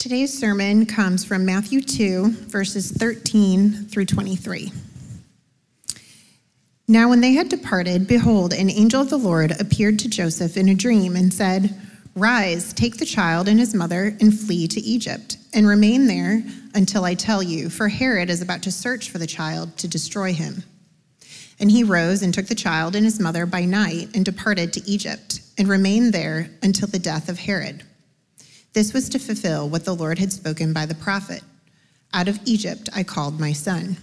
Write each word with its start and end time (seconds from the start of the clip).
Today's 0.00 0.32
sermon 0.32 0.86
comes 0.86 1.26
from 1.26 1.44
Matthew 1.44 1.82
2, 1.82 2.30
verses 2.48 2.90
13 2.90 3.84
through 3.84 4.06
23. 4.06 4.72
Now, 6.88 7.10
when 7.10 7.20
they 7.20 7.32
had 7.32 7.50
departed, 7.50 8.06
behold, 8.06 8.54
an 8.54 8.70
angel 8.70 9.02
of 9.02 9.10
the 9.10 9.18
Lord 9.18 9.60
appeared 9.60 9.98
to 9.98 10.08
Joseph 10.08 10.56
in 10.56 10.70
a 10.70 10.74
dream 10.74 11.16
and 11.16 11.34
said, 11.34 11.78
Rise, 12.16 12.72
take 12.72 12.96
the 12.96 13.04
child 13.04 13.46
and 13.46 13.60
his 13.60 13.74
mother, 13.74 14.16
and 14.22 14.32
flee 14.32 14.66
to 14.68 14.80
Egypt, 14.80 15.36
and 15.52 15.68
remain 15.68 16.06
there 16.06 16.42
until 16.74 17.04
I 17.04 17.12
tell 17.12 17.42
you, 17.42 17.68
for 17.68 17.88
Herod 17.88 18.30
is 18.30 18.40
about 18.40 18.62
to 18.62 18.72
search 18.72 19.10
for 19.10 19.18
the 19.18 19.26
child 19.26 19.76
to 19.76 19.86
destroy 19.86 20.32
him. 20.32 20.64
And 21.58 21.70
he 21.70 21.84
rose 21.84 22.22
and 22.22 22.32
took 22.32 22.46
the 22.46 22.54
child 22.54 22.96
and 22.96 23.04
his 23.04 23.20
mother 23.20 23.44
by 23.44 23.66
night 23.66 24.08
and 24.14 24.24
departed 24.24 24.72
to 24.72 24.90
Egypt, 24.90 25.42
and 25.58 25.68
remained 25.68 26.14
there 26.14 26.48
until 26.62 26.88
the 26.88 26.98
death 26.98 27.28
of 27.28 27.40
Herod. 27.40 27.82
This 28.72 28.92
was 28.92 29.08
to 29.10 29.18
fulfill 29.18 29.68
what 29.68 29.84
the 29.84 29.94
Lord 29.94 30.18
had 30.18 30.32
spoken 30.32 30.72
by 30.72 30.86
the 30.86 30.94
prophet 30.94 31.42
Out 32.12 32.28
of 32.28 32.40
Egypt 32.44 32.88
I 32.94 33.02
called 33.02 33.40
my 33.40 33.52
son. 33.52 33.96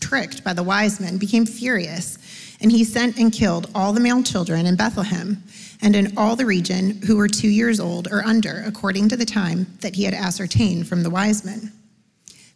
Tricked 0.00 0.44
by 0.44 0.52
the 0.52 0.62
wise 0.62 1.00
men, 1.00 1.18
became 1.18 1.46
furious, 1.46 2.18
and 2.60 2.70
he 2.70 2.84
sent 2.84 3.16
and 3.16 3.32
killed 3.32 3.70
all 3.74 3.92
the 3.92 4.00
male 4.00 4.22
children 4.22 4.66
in 4.66 4.76
Bethlehem 4.76 5.42
and 5.82 5.96
in 5.96 6.16
all 6.16 6.36
the 6.36 6.46
region 6.46 7.00
who 7.02 7.16
were 7.16 7.28
two 7.28 7.48
years 7.48 7.80
old 7.80 8.08
or 8.10 8.24
under, 8.24 8.62
according 8.66 9.08
to 9.08 9.16
the 9.16 9.24
time 9.24 9.66
that 9.80 9.94
he 9.94 10.04
had 10.04 10.14
ascertained 10.14 10.88
from 10.88 11.02
the 11.02 11.10
wise 11.10 11.44
men. 11.44 11.72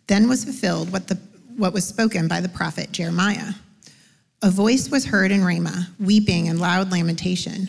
Then 0.08 0.28
was 0.28 0.44
fulfilled 0.44 0.92
what, 0.92 1.08
the, 1.08 1.18
what 1.56 1.72
was 1.72 1.86
spoken 1.86 2.28
by 2.28 2.40
the 2.40 2.48
prophet 2.48 2.92
Jeremiah. 2.92 3.54
A 4.42 4.50
voice 4.50 4.90
was 4.90 5.06
heard 5.06 5.30
in 5.30 5.44
Ramah, 5.44 5.88
weeping 5.98 6.48
and 6.48 6.60
loud 6.60 6.90
lamentation 6.90 7.68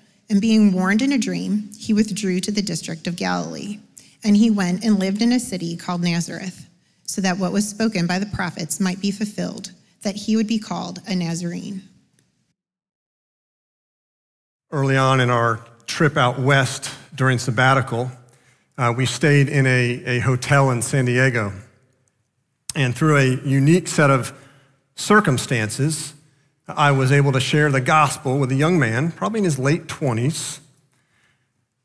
and 0.31 0.39
being 0.39 0.71
warned 0.71 1.01
in 1.01 1.11
a 1.11 1.17
dream, 1.17 1.69
he 1.77 1.91
withdrew 1.91 2.39
to 2.39 2.53
the 2.53 2.61
district 2.61 3.05
of 3.05 3.17
Galilee. 3.17 3.79
And 4.23 4.37
he 4.37 4.49
went 4.49 4.81
and 4.81 4.97
lived 4.97 5.21
in 5.21 5.33
a 5.33 5.39
city 5.41 5.75
called 5.75 6.01
Nazareth, 6.01 6.69
so 7.03 7.19
that 7.19 7.37
what 7.37 7.51
was 7.51 7.67
spoken 7.67 8.07
by 8.07 8.17
the 8.17 8.25
prophets 8.27 8.79
might 8.79 9.01
be 9.01 9.11
fulfilled, 9.11 9.71
that 10.03 10.15
he 10.15 10.37
would 10.37 10.47
be 10.47 10.57
called 10.57 10.99
a 11.05 11.15
Nazarene. 11.15 11.83
Early 14.71 14.95
on 14.95 15.19
in 15.19 15.29
our 15.29 15.59
trip 15.85 16.15
out 16.15 16.39
west 16.39 16.89
during 17.13 17.37
sabbatical, 17.37 18.09
uh, 18.77 18.93
we 18.95 19.05
stayed 19.05 19.49
in 19.49 19.67
a, 19.67 20.01
a 20.05 20.19
hotel 20.19 20.71
in 20.71 20.81
San 20.81 21.03
Diego. 21.03 21.51
And 22.73 22.95
through 22.95 23.17
a 23.17 23.25
unique 23.45 23.89
set 23.89 24.09
of 24.09 24.31
circumstances, 24.95 26.13
I 26.67 26.91
was 26.91 27.11
able 27.11 27.31
to 27.33 27.39
share 27.39 27.71
the 27.71 27.81
gospel 27.81 28.37
with 28.37 28.51
a 28.51 28.55
young 28.55 28.79
man, 28.79 29.11
probably 29.11 29.39
in 29.39 29.45
his 29.45 29.59
late 29.59 29.87
20s. 29.87 30.59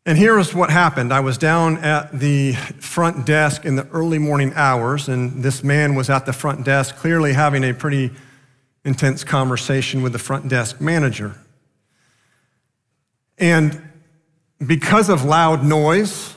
And 0.05 0.17
here 0.17 0.39
is 0.39 0.55
what 0.55 0.71
happened. 0.71 1.13
I 1.13 1.21
was 1.21 1.37
down 1.37 1.79
at 1.79 2.17
the 2.19 2.53
front 2.53 3.27
desk 3.27 3.65
in 3.65 3.75
the 3.75 3.87
early 3.89 4.19
morning 4.19 4.53
hours, 4.55 5.09
and 5.09 5.43
this 5.43 5.65
man 5.65 5.97
was 5.97 6.09
at 6.09 6.27
the 6.27 6.33
front 6.33 6.65
desk, 6.65 6.97
clearly 6.97 7.33
having 7.33 7.65
a 7.65 7.75
pretty 7.75 8.13
intense 8.85 9.25
conversation 9.25 10.03
with 10.03 10.13
the 10.13 10.19
front 10.19 10.49
desk 10.49 10.81
manager. 10.81 11.35
And 13.37 13.83
because 14.65 15.09
of 15.09 15.25
loud 15.25 15.65
noise, 15.65 16.37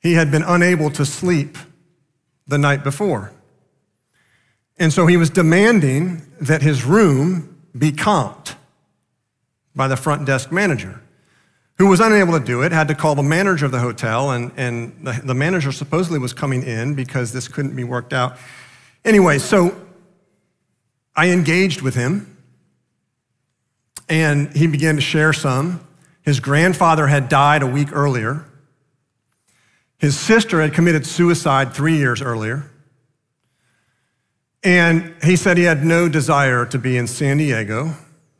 he 0.00 0.14
had 0.14 0.30
been 0.30 0.42
unable 0.42 0.90
to 0.92 1.04
sleep 1.04 1.58
the 2.46 2.58
night 2.58 2.82
before. 2.82 3.30
And 4.82 4.92
so 4.92 5.06
he 5.06 5.16
was 5.16 5.30
demanding 5.30 6.22
that 6.40 6.60
his 6.60 6.84
room 6.84 7.56
be 7.78 7.92
comped 7.92 8.56
by 9.76 9.86
the 9.86 9.96
front 9.96 10.26
desk 10.26 10.50
manager, 10.50 11.00
who 11.78 11.86
was 11.86 12.00
unable 12.00 12.36
to 12.36 12.44
do 12.44 12.62
it, 12.62 12.72
had 12.72 12.88
to 12.88 12.96
call 12.96 13.14
the 13.14 13.22
manager 13.22 13.64
of 13.64 13.70
the 13.70 13.78
hotel, 13.78 14.32
and, 14.32 14.50
and 14.56 15.06
the, 15.06 15.12
the 15.22 15.34
manager 15.34 15.70
supposedly 15.70 16.18
was 16.18 16.32
coming 16.32 16.64
in 16.64 16.96
because 16.96 17.32
this 17.32 17.46
couldn't 17.46 17.76
be 17.76 17.84
worked 17.84 18.12
out. 18.12 18.36
Anyway, 19.04 19.38
so 19.38 19.80
I 21.14 21.30
engaged 21.30 21.80
with 21.80 21.94
him, 21.94 22.36
and 24.08 24.52
he 24.52 24.66
began 24.66 24.96
to 24.96 25.00
share 25.00 25.32
some. 25.32 25.80
His 26.22 26.40
grandfather 26.40 27.06
had 27.06 27.28
died 27.28 27.62
a 27.62 27.68
week 27.68 27.90
earlier. 27.92 28.46
His 29.98 30.18
sister 30.18 30.60
had 30.60 30.74
committed 30.74 31.06
suicide 31.06 31.72
three 31.72 31.98
years 31.98 32.20
earlier. 32.20 32.68
And 34.64 35.14
he 35.22 35.36
said 35.36 35.56
he 35.56 35.64
had 35.64 35.84
no 35.84 36.08
desire 36.08 36.64
to 36.66 36.78
be 36.78 36.96
in 36.96 37.06
San 37.06 37.38
Diego, 37.38 37.94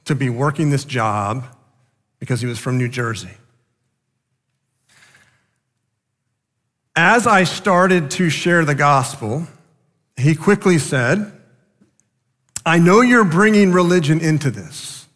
to 0.04 0.14
be 0.14 0.30
working 0.30 0.70
this 0.70 0.84
job, 0.84 1.44
because 2.18 2.40
he 2.40 2.46
was 2.46 2.58
from 2.58 2.78
New 2.78 2.88
Jersey. 2.88 3.30
As 6.94 7.26
I 7.26 7.44
started 7.44 8.10
to 8.12 8.30
share 8.30 8.64
the 8.64 8.74
gospel, 8.74 9.46
he 10.16 10.34
quickly 10.34 10.78
said, 10.78 11.32
I 12.64 12.78
know 12.78 13.00
you're 13.00 13.24
bringing 13.24 13.72
religion 13.72 14.20
into 14.20 14.50
this, 14.50 15.06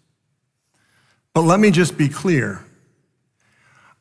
but 1.33 1.43
let 1.43 1.61
me 1.61 1.71
just 1.71 1.97
be 1.97 2.09
clear. 2.09 2.65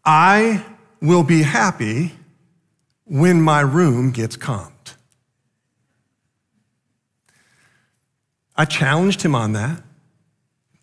I 0.03 0.65
will 1.01 1.23
be 1.23 1.43
happy 1.43 2.13
when 3.03 3.41
my 3.41 3.61
room 3.61 4.11
gets 4.11 4.37
comped. 4.37 4.71
I 8.55 8.65
challenged 8.65 9.21
him 9.21 9.35
on 9.35 9.53
that. 9.53 9.83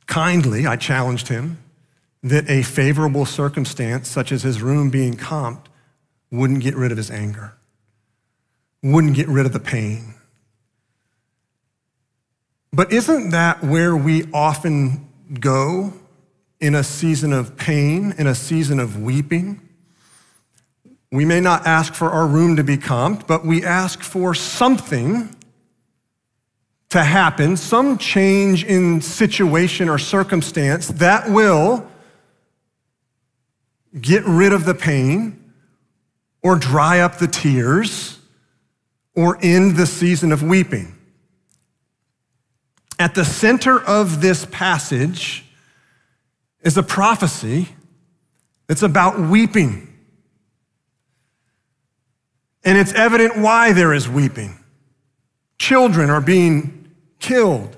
Kindly, 0.07 0.67
I 0.67 0.77
challenged 0.77 1.29
him 1.29 1.59
that 2.23 2.49
a 2.49 2.63
favorable 2.63 3.25
circumstance, 3.25 4.09
such 4.09 4.31
as 4.31 4.43
his 4.43 4.63
room 4.63 4.91
being 4.91 5.15
comped, 5.15 5.67
wouldn't 6.31 6.63
get 6.63 6.77
rid 6.77 6.91
of 6.91 6.97
his 6.97 7.11
anger, 7.11 7.55
wouldn't 8.83 9.15
get 9.15 9.29
rid 9.29 9.47
of 9.47 9.53
the 9.53 9.61
pain. 9.61 10.15
But 12.73 12.93
isn't 12.93 13.31
that 13.31 13.63
where 13.63 13.95
we 13.97 14.25
often 14.33 15.09
go 15.41 15.93
in 16.61 16.75
a 16.75 16.85
season 16.85 17.33
of 17.33 17.57
pain, 17.57 18.15
in 18.17 18.27
a 18.27 18.35
season 18.35 18.81
of 18.81 19.01
weeping? 19.01 19.61
We 21.11 21.27
may 21.27 21.41
not 21.41 21.67
ask 21.67 21.93
for 21.93 22.11
our 22.11 22.27
room 22.27 22.57
to 22.57 22.65
be 22.65 22.79
comped, 22.79 23.27
but 23.27 23.45
we 23.45 23.63
ask 23.63 24.03
for 24.03 24.35
something 24.35 25.37
to 26.93 27.03
happen, 27.03 27.57
some 27.57 27.97
change 27.97 28.65
in 28.65 29.01
situation 29.01 29.89
or 29.89 29.99
circumstance 29.99 30.89
that 30.89 31.31
will 31.31 31.87
get 33.99 34.23
rid 34.27 34.53
of 34.53 34.67
the 34.67 34.75
pain 34.75 35.53
or 36.43 36.55
dry 36.57 37.01
up 37.01 37.17
the 37.17 37.27
tears 37.27 38.19
or 39.17 39.39
end 39.41 39.77
the 39.77 39.87
season 39.87 40.33
of 40.33 40.43
weeping. 40.43 40.95
At 42.99 43.15
the 43.15 43.25
center 43.25 43.81
of 43.81 44.21
this 44.21 44.45
passage 44.51 45.47
is 46.61 46.77
a 46.77 46.83
prophecy 46.83 47.69
that's 48.67 48.83
about 48.83 49.19
weeping. 49.19 49.89
And 52.65 52.77
it's 52.77 52.93
evident 52.93 53.39
why 53.39 53.73
there 53.73 53.95
is 53.95 54.11
weeping. 54.11 54.59
Children 55.59 56.11
are 56.11 56.21
being 56.21 56.82
killed. 57.23 57.75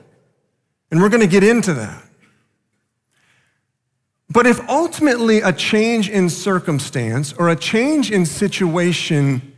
And 0.90 1.00
we're 1.00 1.08
going 1.08 1.20
to 1.20 1.28
get 1.28 1.44
into 1.44 1.74
that. 1.74 2.02
But 4.28 4.46
if 4.46 4.68
ultimately 4.68 5.40
a 5.40 5.52
change 5.52 6.08
in 6.08 6.28
circumstance 6.28 7.32
or 7.34 7.48
a 7.48 7.56
change 7.56 8.10
in 8.10 8.26
situation 8.26 9.52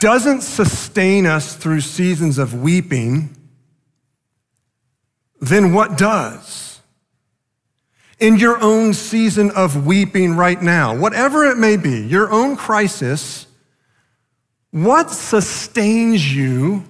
doesn't 0.00 0.42
sustain 0.42 1.26
us 1.26 1.56
through 1.56 1.80
seasons 1.80 2.38
of 2.38 2.54
weeping, 2.54 3.36
then 5.40 5.74
what 5.74 5.98
does? 5.98 6.80
In 8.20 8.36
your 8.36 8.60
own 8.62 8.94
season 8.94 9.50
of 9.50 9.86
weeping 9.86 10.36
right 10.36 10.60
now, 10.62 10.96
whatever 10.96 11.44
it 11.44 11.58
may 11.58 11.76
be, 11.76 12.06
your 12.06 12.30
own 12.30 12.56
crisis, 12.56 13.46
what 14.70 15.10
sustains 15.10 16.34
you 16.34 16.84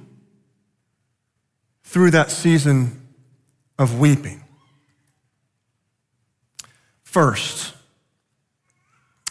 through 1.94 2.10
that 2.10 2.28
season 2.28 3.00
of 3.78 4.00
weeping. 4.00 4.42
First, 7.04 7.72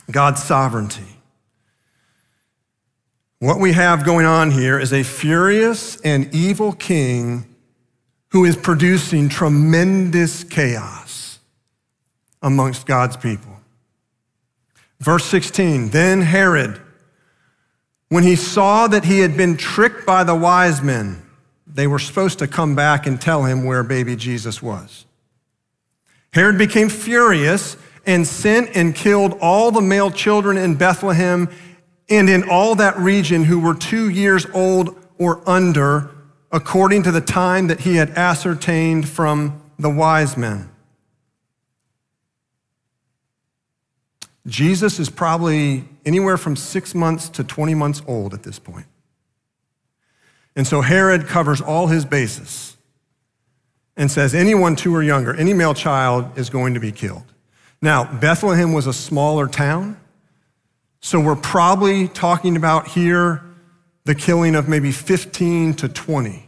God's 0.09 0.41
sovereignty. 0.41 1.17
What 3.39 3.59
we 3.59 3.73
have 3.73 4.05
going 4.05 4.25
on 4.25 4.49
here 4.49 4.79
is 4.79 4.93
a 4.93 5.03
furious 5.03 5.99
and 6.05 6.33
evil 6.33 6.71
king 6.71 7.53
who 8.29 8.45
is 8.45 8.55
producing 8.55 9.27
tremendous 9.27 10.45
chaos 10.45 11.39
amongst 12.41 12.85
God's 12.85 13.17
people. 13.17 13.57
Verse 15.01 15.25
16 15.25 15.89
Then 15.89 16.21
Herod, 16.21 16.79
when 18.07 18.23
he 18.23 18.37
saw 18.37 18.87
that 18.87 19.03
he 19.03 19.19
had 19.19 19.35
been 19.35 19.57
tricked 19.57 20.05
by 20.05 20.23
the 20.23 20.33
wise 20.33 20.81
men, 20.81 21.22
they 21.73 21.87
were 21.87 21.99
supposed 21.99 22.39
to 22.39 22.47
come 22.47 22.75
back 22.75 23.07
and 23.07 23.19
tell 23.19 23.43
him 23.43 23.63
where 23.63 23.83
baby 23.83 24.15
Jesus 24.15 24.61
was. 24.61 25.05
Herod 26.31 26.57
became 26.57 26.89
furious 26.89 27.77
and 28.05 28.27
sent 28.27 28.75
and 28.75 28.95
killed 28.95 29.37
all 29.41 29.71
the 29.71 29.81
male 29.81 30.11
children 30.11 30.57
in 30.57 30.75
Bethlehem 30.75 31.49
and 32.09 32.29
in 32.29 32.49
all 32.49 32.75
that 32.75 32.97
region 32.97 33.43
who 33.45 33.59
were 33.59 33.73
two 33.73 34.09
years 34.09 34.45
old 34.53 34.95
or 35.17 35.47
under, 35.49 36.11
according 36.51 37.03
to 37.03 37.11
the 37.11 37.21
time 37.21 37.67
that 37.67 37.81
he 37.81 37.95
had 37.95 38.11
ascertained 38.11 39.07
from 39.07 39.61
the 39.79 39.89
wise 39.89 40.37
men. 40.37 40.69
Jesus 44.45 44.99
is 44.99 45.09
probably 45.09 45.85
anywhere 46.05 46.37
from 46.37 46.55
six 46.55 46.93
months 46.93 47.29
to 47.29 47.43
20 47.43 47.73
months 47.75 48.01
old 48.07 48.33
at 48.33 48.43
this 48.43 48.59
point. 48.59 48.85
And 50.55 50.67
so 50.67 50.81
Herod 50.81 51.27
covers 51.27 51.61
all 51.61 51.87
his 51.87 52.05
bases 52.05 52.77
and 53.95 54.09
says 54.09 54.33
anyone 54.33 54.75
two 54.75 54.95
or 54.95 55.03
younger, 55.03 55.35
any 55.35 55.53
male 55.53 55.73
child 55.73 56.37
is 56.37 56.49
going 56.49 56.73
to 56.73 56.79
be 56.79 56.91
killed. 56.91 57.23
Now, 57.81 58.05
Bethlehem 58.05 58.73
was 58.73 58.87
a 58.87 58.93
smaller 58.93 59.47
town, 59.47 59.99
so 61.01 61.19
we're 61.19 61.35
probably 61.35 62.07
talking 62.07 62.55
about 62.55 62.87
here 62.87 63.43
the 64.05 64.15
killing 64.15 64.55
of 64.55 64.67
maybe 64.67 64.91
15 64.91 65.73
to 65.75 65.89
20 65.89 66.47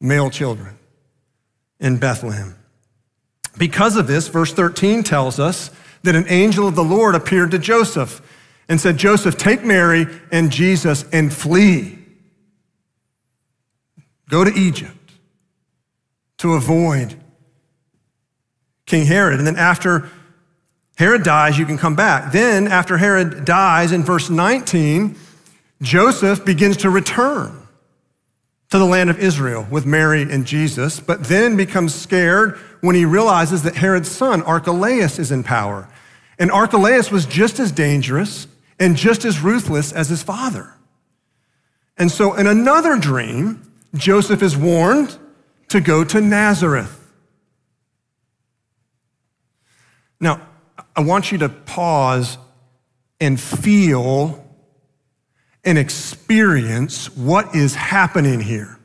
male 0.00 0.30
children 0.30 0.78
in 1.78 1.98
Bethlehem. 1.98 2.56
Because 3.58 3.96
of 3.96 4.06
this, 4.06 4.28
verse 4.28 4.52
13 4.52 5.02
tells 5.02 5.38
us 5.38 5.70
that 6.02 6.14
an 6.14 6.26
angel 6.28 6.68
of 6.68 6.74
the 6.74 6.84
Lord 6.84 7.14
appeared 7.14 7.50
to 7.50 7.58
Joseph 7.58 8.22
and 8.68 8.80
said, 8.80 8.96
Joseph, 8.96 9.36
take 9.36 9.64
Mary 9.64 10.06
and 10.30 10.50
Jesus 10.52 11.04
and 11.12 11.32
flee. 11.32 11.98
Go 14.30 14.44
to 14.44 14.52
Egypt 14.52 15.12
to 16.38 16.54
avoid 16.54 17.20
King 18.86 19.04
Herod. 19.04 19.38
And 19.38 19.46
then 19.46 19.56
after 19.56 20.08
Herod 20.96 21.22
dies, 21.22 21.58
you 21.58 21.66
can 21.66 21.78
come 21.78 21.96
back. 21.96 22.32
Then, 22.32 22.68
after 22.68 22.98
Herod 22.98 23.44
dies, 23.44 23.90
in 23.90 24.02
verse 24.02 24.28
19, 24.28 25.16
Joseph 25.80 26.44
begins 26.44 26.76
to 26.78 26.90
return 26.90 27.56
to 28.70 28.78
the 28.78 28.84
land 28.84 29.10
of 29.10 29.18
Israel 29.18 29.66
with 29.70 29.86
Mary 29.86 30.22
and 30.22 30.46
Jesus, 30.46 31.00
but 31.00 31.24
then 31.24 31.56
becomes 31.56 31.94
scared 31.94 32.58
when 32.82 32.94
he 32.94 33.04
realizes 33.04 33.62
that 33.62 33.76
Herod's 33.76 34.10
son, 34.10 34.42
Archelaus, 34.42 35.18
is 35.18 35.32
in 35.32 35.42
power. 35.42 35.88
And 36.38 36.50
Archelaus 36.50 37.10
was 37.10 37.26
just 37.26 37.58
as 37.58 37.72
dangerous 37.72 38.46
and 38.78 38.96
just 38.96 39.24
as 39.24 39.40
ruthless 39.40 39.92
as 39.92 40.08
his 40.08 40.22
father. 40.22 40.74
And 41.96 42.10
so, 42.10 42.34
in 42.34 42.46
another 42.46 42.98
dream, 42.98 43.69
Joseph 43.94 44.42
is 44.42 44.56
warned 44.56 45.18
to 45.68 45.80
go 45.80 46.04
to 46.04 46.20
Nazareth. 46.20 46.96
Now, 50.20 50.46
I 50.94 51.00
want 51.00 51.32
you 51.32 51.38
to 51.38 51.48
pause 51.48 52.38
and 53.20 53.40
feel 53.40 54.46
and 55.64 55.78
experience 55.78 57.14
what 57.16 57.54
is 57.54 57.74
happening 57.74 58.40
here. 58.40 58.78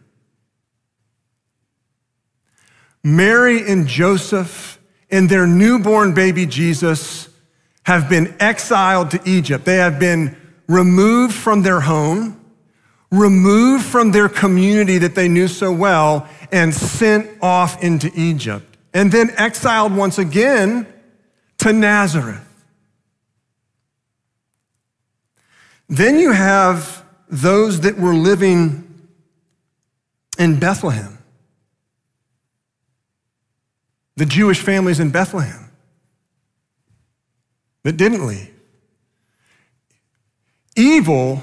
Mary 3.03 3.69
and 3.69 3.87
Joseph 3.87 4.79
and 5.11 5.29
their 5.29 5.45
newborn 5.45 6.13
baby 6.13 6.45
Jesus 6.45 7.29
have 7.83 8.09
been 8.09 8.35
exiled 8.39 9.11
to 9.11 9.21
Egypt. 9.25 9.63
They 9.65 9.77
have 9.77 9.99
been 9.99 10.35
removed 10.67 11.33
from 11.33 11.61
their 11.61 11.81
home, 11.81 12.44
removed 13.17 13.85
from 13.85 14.11
their 14.11 14.29
community 14.29 14.97
that 14.99 15.15
they 15.15 15.27
knew 15.27 15.47
so 15.47 15.71
well, 15.71 16.27
and 16.51 16.73
sent 16.73 17.29
off 17.41 17.81
into 17.83 18.11
Egypt. 18.15 18.77
And 18.93 19.11
then 19.11 19.31
exiled 19.37 19.95
once 19.95 20.17
again 20.17 20.87
to 21.59 21.73
Nazareth. 21.73 22.41
Then 25.87 26.17
you 26.19 26.31
have 26.31 27.03
those 27.29 27.81
that 27.81 27.97
were 27.97 28.13
living 28.13 29.07
in 30.37 30.59
Bethlehem, 30.59 31.17
the 34.15 34.25
Jewish 34.25 34.59
families 34.59 34.99
in 34.99 35.11
Bethlehem 35.11 35.71
that 37.83 37.97
didn't 37.97 38.25
leave. 38.25 38.51
Evil 40.75 41.41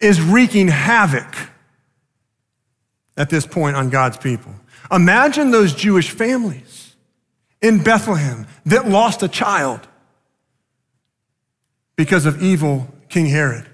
is 0.00 0.20
wreaking 0.20 0.68
havoc 0.68 1.34
at 3.16 3.30
this 3.30 3.46
point 3.46 3.76
on 3.76 3.90
God's 3.90 4.16
people. 4.16 4.54
Imagine 4.90 5.50
those 5.50 5.74
Jewish 5.74 6.10
families 6.10 6.94
in 7.60 7.82
Bethlehem 7.82 8.46
that 8.66 8.88
lost 8.88 9.22
a 9.22 9.28
child 9.28 9.86
because 11.96 12.24
of 12.24 12.42
evil 12.42 12.88
King 13.08 13.26
Herod 13.26 13.66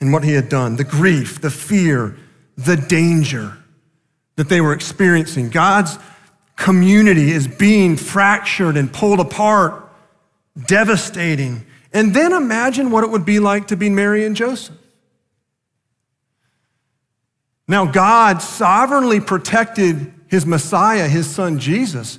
and 0.00 0.12
what 0.12 0.24
he 0.24 0.32
had 0.32 0.48
done, 0.48 0.76
the 0.76 0.84
grief, 0.84 1.40
the 1.40 1.50
fear, 1.50 2.16
the 2.56 2.76
danger 2.76 3.56
that 4.36 4.48
they 4.48 4.60
were 4.60 4.72
experiencing. 4.72 5.50
God's 5.50 5.98
community 6.56 7.32
is 7.32 7.48
being 7.48 7.96
fractured 7.96 8.76
and 8.76 8.92
pulled 8.92 9.20
apart, 9.20 9.90
devastating. 10.66 11.66
And 11.92 12.14
then 12.14 12.32
imagine 12.32 12.90
what 12.90 13.04
it 13.04 13.10
would 13.10 13.24
be 13.24 13.40
like 13.40 13.68
to 13.68 13.76
be 13.76 13.90
Mary 13.90 14.24
and 14.24 14.36
Joseph. 14.36 14.76
Now, 17.66 17.86
God 17.86 18.42
sovereignly 18.42 19.20
protected 19.20 20.12
his 20.28 20.46
Messiah, 20.46 21.08
his 21.08 21.28
son 21.28 21.58
Jesus, 21.58 22.18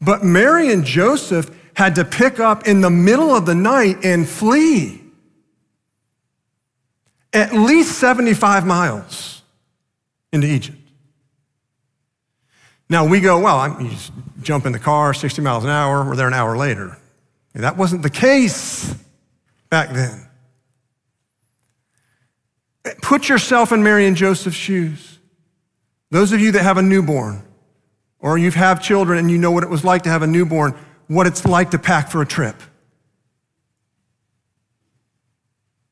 but 0.00 0.24
Mary 0.24 0.72
and 0.72 0.84
Joseph 0.84 1.50
had 1.74 1.94
to 1.96 2.04
pick 2.04 2.40
up 2.40 2.66
in 2.66 2.80
the 2.80 2.90
middle 2.90 3.34
of 3.34 3.46
the 3.46 3.54
night 3.54 4.04
and 4.04 4.28
flee 4.28 5.00
at 7.32 7.52
least 7.52 7.98
75 7.98 8.66
miles 8.66 9.42
into 10.32 10.46
Egypt. 10.46 10.78
Now 12.88 13.06
we 13.06 13.20
go, 13.20 13.38
well, 13.38 13.58
I'm, 13.58 13.80
you 13.80 13.90
just 13.90 14.12
jump 14.42 14.66
in 14.66 14.72
the 14.72 14.78
car, 14.78 15.12
60 15.12 15.42
miles 15.42 15.64
an 15.64 15.70
hour, 15.70 16.04
we're 16.04 16.16
there 16.16 16.26
an 16.26 16.34
hour 16.34 16.56
later. 16.56 16.96
That 17.54 17.76
wasn't 17.76 18.02
the 18.02 18.10
case 18.10 18.94
back 19.70 19.90
then. 19.90 20.28
Put 23.02 23.28
yourself 23.28 23.72
in 23.72 23.82
Mary 23.82 24.06
and 24.06 24.16
Joseph's 24.16 24.56
shoes. 24.56 25.18
Those 26.10 26.32
of 26.32 26.40
you 26.40 26.52
that 26.52 26.62
have 26.62 26.78
a 26.78 26.82
newborn, 26.82 27.42
or 28.18 28.38
you've 28.38 28.54
had 28.54 28.76
children 28.76 29.18
and 29.18 29.30
you 29.30 29.38
know 29.38 29.50
what 29.50 29.62
it 29.62 29.70
was 29.70 29.84
like 29.84 30.02
to 30.02 30.08
have 30.08 30.22
a 30.22 30.26
newborn, 30.26 30.74
what 31.06 31.26
it's 31.26 31.44
like 31.44 31.70
to 31.72 31.78
pack 31.78 32.10
for 32.10 32.22
a 32.22 32.26
trip. 32.26 32.56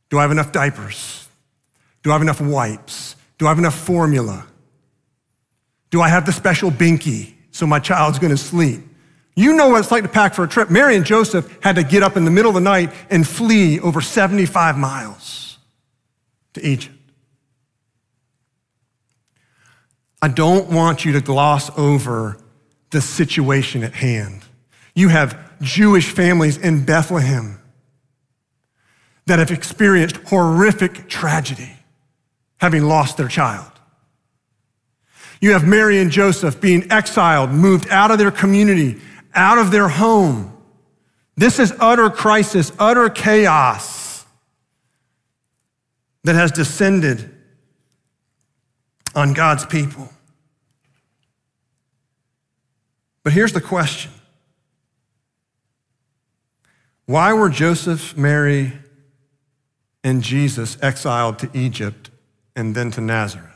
Do 0.08 0.18
I 0.18 0.22
have 0.22 0.30
enough 0.30 0.52
diapers? 0.52 1.28
Do 2.02 2.10
I 2.10 2.14
have 2.14 2.22
enough 2.22 2.40
wipes? 2.40 3.16
Do 3.38 3.46
I 3.46 3.50
have 3.50 3.58
enough 3.58 3.74
formula? 3.74 4.46
Do 5.90 6.00
I 6.00 6.08
have 6.08 6.24
the 6.24 6.32
special 6.32 6.70
binky 6.70 7.34
so 7.50 7.66
my 7.66 7.78
child's 7.78 8.18
gonna 8.18 8.36
sleep? 8.36 8.82
You 9.36 9.54
know 9.54 9.68
what 9.68 9.80
it's 9.80 9.90
like 9.90 10.02
to 10.02 10.08
pack 10.08 10.34
for 10.34 10.44
a 10.44 10.48
trip. 10.48 10.70
Mary 10.70 10.96
and 10.96 11.04
Joseph 11.04 11.58
had 11.62 11.76
to 11.76 11.84
get 11.84 12.02
up 12.02 12.16
in 12.16 12.24
the 12.24 12.30
middle 12.30 12.48
of 12.48 12.54
the 12.54 12.60
night 12.60 12.90
and 13.10 13.28
flee 13.28 13.78
over 13.78 14.00
75 14.00 14.78
miles 14.78 15.58
to 16.54 16.66
Egypt. 16.66 16.94
I 20.22 20.28
don't 20.28 20.70
want 20.70 21.04
you 21.04 21.12
to 21.12 21.20
gloss 21.20 21.70
over 21.78 22.38
the 22.90 23.02
situation 23.02 23.84
at 23.84 23.92
hand. 23.92 24.42
You 24.94 25.08
have 25.08 25.38
Jewish 25.60 26.10
families 26.10 26.56
in 26.56 26.86
Bethlehem 26.86 27.60
that 29.26 29.38
have 29.38 29.50
experienced 29.50 30.16
horrific 30.28 31.08
tragedy, 31.08 31.76
having 32.58 32.84
lost 32.84 33.18
their 33.18 33.28
child. 33.28 33.70
You 35.40 35.52
have 35.52 35.66
Mary 35.66 35.98
and 35.98 36.10
Joseph 36.10 36.60
being 36.60 36.90
exiled, 36.90 37.50
moved 37.50 37.88
out 37.90 38.10
of 38.10 38.18
their 38.18 38.30
community, 38.30 39.00
out 39.36 39.58
of 39.58 39.70
their 39.70 39.88
home. 39.88 40.52
This 41.36 41.58
is 41.58 41.72
utter 41.78 42.10
crisis, 42.10 42.72
utter 42.78 43.10
chaos 43.10 44.24
that 46.24 46.34
has 46.34 46.50
descended 46.50 47.30
on 49.14 49.32
God's 49.32 49.64
people. 49.64 50.08
But 53.22 53.32
here's 53.32 53.52
the 53.52 53.60
question 53.60 54.12
why 57.06 57.32
were 57.32 57.48
Joseph, 57.48 58.16
Mary, 58.16 58.72
and 60.02 60.22
Jesus 60.22 60.76
exiled 60.82 61.38
to 61.40 61.50
Egypt 61.54 62.10
and 62.56 62.74
then 62.74 62.90
to 62.92 63.00
Nazareth? 63.00 63.52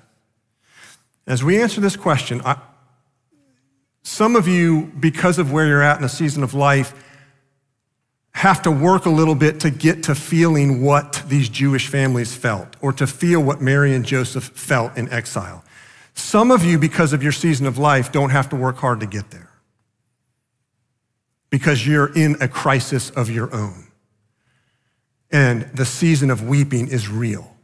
As 1.26 1.42
we 1.42 1.60
answer 1.60 1.80
this 1.80 1.96
question, 1.96 2.40
I, 2.44 2.60
some 4.02 4.36
of 4.36 4.48
you, 4.48 4.92
because 4.98 5.38
of 5.38 5.52
where 5.52 5.66
you're 5.66 5.82
at 5.82 5.98
in 5.98 6.04
a 6.04 6.08
season 6.08 6.42
of 6.42 6.54
life, 6.54 6.94
have 8.32 8.62
to 8.62 8.70
work 8.70 9.06
a 9.06 9.10
little 9.10 9.34
bit 9.34 9.60
to 9.60 9.70
get 9.70 10.04
to 10.04 10.14
feeling 10.14 10.82
what 10.82 11.22
these 11.26 11.48
Jewish 11.48 11.88
families 11.88 12.34
felt 12.34 12.76
or 12.80 12.92
to 12.94 13.06
feel 13.06 13.42
what 13.42 13.60
Mary 13.60 13.94
and 13.94 14.04
Joseph 14.04 14.44
felt 14.44 14.96
in 14.96 15.10
exile. 15.10 15.64
Some 16.14 16.50
of 16.50 16.64
you, 16.64 16.78
because 16.78 17.12
of 17.12 17.22
your 17.22 17.32
season 17.32 17.66
of 17.66 17.78
life, 17.78 18.12
don't 18.12 18.30
have 18.30 18.48
to 18.50 18.56
work 18.56 18.76
hard 18.76 19.00
to 19.00 19.06
get 19.06 19.30
there 19.30 19.50
because 21.50 21.86
you're 21.86 22.12
in 22.14 22.36
a 22.40 22.48
crisis 22.48 23.10
of 23.10 23.28
your 23.28 23.52
own. 23.54 23.88
And 25.32 25.62
the 25.74 25.84
season 25.84 26.30
of 26.30 26.42
weeping 26.42 26.88
is 26.88 27.08
real. 27.08 27.56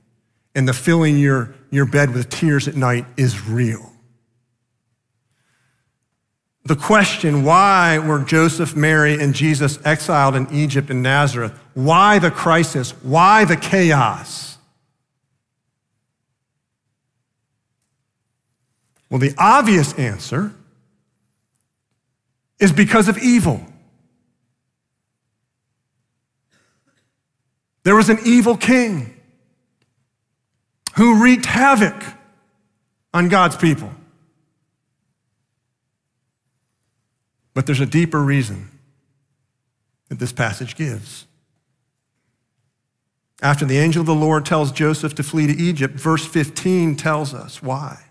And 0.54 0.68
the 0.68 0.72
filling 0.72 1.18
your, 1.18 1.54
your 1.70 1.86
bed 1.86 2.12
with 2.14 2.28
tears 2.28 2.68
at 2.68 2.76
night 2.76 3.06
is 3.16 3.46
real. 3.46 3.92
The 6.66 6.74
question 6.74 7.44
why 7.44 7.98
were 8.00 8.18
Joseph, 8.18 8.74
Mary, 8.74 9.22
and 9.22 9.32
Jesus 9.32 9.78
exiled 9.84 10.34
in 10.34 10.52
Egypt 10.52 10.90
and 10.90 11.00
Nazareth? 11.00 11.52
Why 11.74 12.18
the 12.18 12.30
crisis? 12.32 12.90
Why 13.02 13.44
the 13.44 13.56
chaos? 13.56 14.58
Well, 19.08 19.20
the 19.20 19.32
obvious 19.38 19.94
answer 19.94 20.52
is 22.58 22.72
because 22.72 23.08
of 23.08 23.16
evil. 23.18 23.64
There 27.84 27.94
was 27.94 28.08
an 28.08 28.18
evil 28.24 28.56
king 28.56 29.14
who 30.96 31.22
wreaked 31.22 31.46
havoc 31.46 31.94
on 33.14 33.28
God's 33.28 33.56
people. 33.56 33.92
But 37.56 37.64
there's 37.64 37.80
a 37.80 37.86
deeper 37.86 38.20
reason 38.20 38.68
that 40.10 40.18
this 40.18 40.30
passage 40.30 40.76
gives. 40.76 41.24
After 43.40 43.64
the 43.64 43.78
angel 43.78 44.00
of 44.00 44.06
the 44.06 44.14
Lord 44.14 44.44
tells 44.44 44.70
Joseph 44.70 45.14
to 45.14 45.22
flee 45.22 45.46
to 45.46 45.54
Egypt, 45.54 45.94
verse 45.94 46.26
15 46.26 46.96
tells 46.96 47.32
us 47.32 47.62
why. 47.62 48.04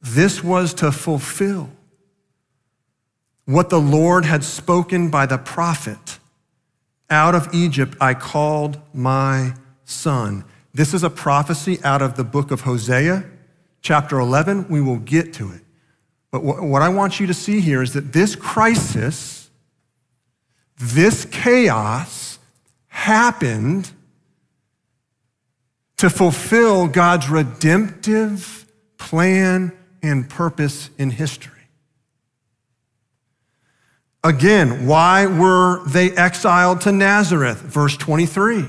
This 0.00 0.44
was 0.44 0.72
to 0.74 0.92
fulfill 0.92 1.68
what 3.44 3.70
the 3.70 3.80
Lord 3.80 4.24
had 4.24 4.44
spoken 4.44 5.10
by 5.10 5.26
the 5.26 5.38
prophet 5.38 6.20
out 7.10 7.34
of 7.34 7.52
Egypt 7.52 7.96
I 8.00 8.14
called 8.14 8.80
my 8.94 9.54
son. 9.84 10.44
This 10.72 10.94
is 10.94 11.02
a 11.02 11.10
prophecy 11.10 11.80
out 11.82 12.02
of 12.02 12.16
the 12.16 12.22
book 12.22 12.52
of 12.52 12.60
Hosea, 12.60 13.24
chapter 13.82 14.20
11. 14.20 14.68
We 14.68 14.80
will 14.80 14.98
get 14.98 15.32
to 15.34 15.50
it. 15.50 15.62
But 16.30 16.42
what 16.42 16.82
I 16.82 16.88
want 16.90 17.20
you 17.20 17.26
to 17.26 17.34
see 17.34 17.60
here 17.60 17.82
is 17.82 17.94
that 17.94 18.12
this 18.12 18.36
crisis, 18.36 19.50
this 20.78 21.24
chaos 21.24 22.38
happened 22.88 23.90
to 25.96 26.10
fulfill 26.10 26.86
God's 26.86 27.28
redemptive 27.28 28.66
plan 28.98 29.72
and 30.02 30.28
purpose 30.28 30.90
in 30.98 31.10
history. 31.10 31.52
Again, 34.22 34.86
why 34.86 35.26
were 35.26 35.82
they 35.86 36.10
exiled 36.10 36.82
to 36.82 36.92
Nazareth? 36.92 37.60
Verse 37.60 37.96
23. 37.96 38.64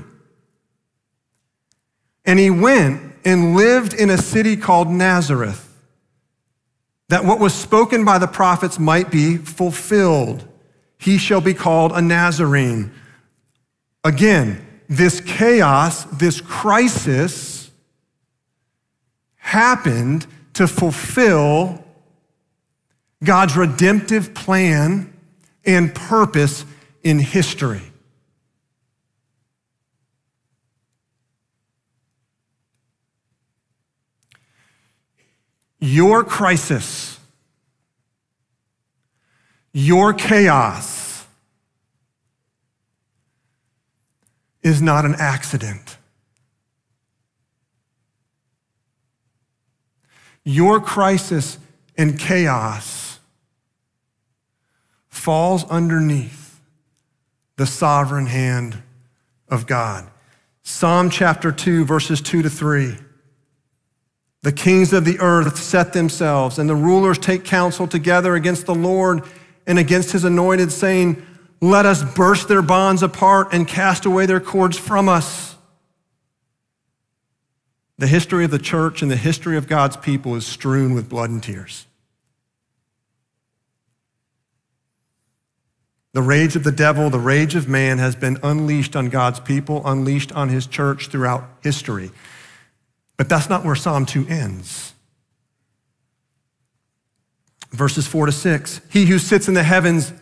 And 2.24 2.38
he 2.38 2.50
went 2.50 3.14
and 3.24 3.56
lived 3.56 3.92
in 3.92 4.10
a 4.10 4.18
city 4.18 4.56
called 4.56 4.88
Nazareth, 4.88 5.69
that 7.10 7.24
what 7.24 7.40
was 7.40 7.52
spoken 7.52 8.04
by 8.04 8.18
the 8.18 8.28
prophets 8.28 8.78
might 8.78 9.10
be 9.10 9.36
fulfilled. 9.36 10.46
He 10.96 11.18
shall 11.18 11.40
be 11.40 11.54
called 11.54 11.90
a 11.90 12.00
Nazarene. 12.00 12.92
Again, 14.04 14.64
this 14.88 15.20
chaos, 15.20 16.04
this 16.04 16.40
crisis 16.40 17.72
happened 19.36 20.28
to 20.54 20.68
fulfill 20.68 21.84
God's 23.24 23.56
redemptive 23.56 24.32
plan 24.32 25.12
and 25.64 25.92
purpose 25.92 26.64
in 27.02 27.18
history. 27.18 27.89
Your 35.80 36.24
crisis, 36.24 37.18
your 39.72 40.12
chaos 40.12 41.26
is 44.62 44.82
not 44.82 45.06
an 45.06 45.14
accident. 45.18 45.96
Your 50.44 50.80
crisis 50.80 51.58
and 51.96 52.18
chaos 52.18 53.18
falls 55.08 55.64
underneath 55.64 56.60
the 57.56 57.66
sovereign 57.66 58.26
hand 58.26 58.82
of 59.48 59.66
God. 59.66 60.10
Psalm 60.62 61.10
chapter 61.10 61.52
2, 61.52 61.84
verses 61.84 62.20
2 62.20 62.42
to 62.42 62.50
3. 62.50 62.96
The 64.42 64.52
kings 64.52 64.92
of 64.92 65.04
the 65.04 65.18
earth 65.20 65.58
set 65.58 65.92
themselves, 65.92 66.58
and 66.58 66.68
the 66.68 66.74
rulers 66.74 67.18
take 67.18 67.44
counsel 67.44 67.86
together 67.86 68.34
against 68.34 68.66
the 68.66 68.74
Lord 68.74 69.22
and 69.66 69.78
against 69.78 70.12
his 70.12 70.24
anointed, 70.24 70.72
saying, 70.72 71.22
Let 71.60 71.84
us 71.84 72.02
burst 72.02 72.48
their 72.48 72.62
bonds 72.62 73.02
apart 73.02 73.48
and 73.52 73.68
cast 73.68 74.06
away 74.06 74.26
their 74.26 74.40
cords 74.40 74.78
from 74.78 75.08
us. 75.08 75.56
The 77.98 78.06
history 78.06 78.46
of 78.46 78.50
the 78.50 78.58
church 78.58 79.02
and 79.02 79.10
the 79.10 79.16
history 79.16 79.58
of 79.58 79.68
God's 79.68 79.98
people 79.98 80.34
is 80.34 80.46
strewn 80.46 80.94
with 80.94 81.10
blood 81.10 81.28
and 81.28 81.42
tears. 81.42 81.86
The 86.14 86.22
rage 86.22 86.56
of 86.56 86.64
the 86.64 86.72
devil, 86.72 87.10
the 87.10 87.20
rage 87.20 87.54
of 87.54 87.68
man 87.68 87.98
has 87.98 88.16
been 88.16 88.38
unleashed 88.42 88.96
on 88.96 89.10
God's 89.10 89.38
people, 89.38 89.82
unleashed 89.84 90.32
on 90.32 90.48
his 90.48 90.66
church 90.66 91.08
throughout 91.08 91.44
history. 91.62 92.10
But 93.20 93.28
that's 93.28 93.50
not 93.50 93.66
where 93.66 93.74
Psalm 93.74 94.06
2 94.06 94.28
ends. 94.28 94.94
Verses 97.70 98.06
4 98.06 98.24
to 98.24 98.32
6 98.32 98.80
He 98.88 99.04
who 99.04 99.18
sits 99.18 99.46
in 99.46 99.52
the 99.52 99.62
heavens 99.62 100.14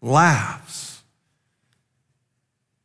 laughs. 0.00 1.02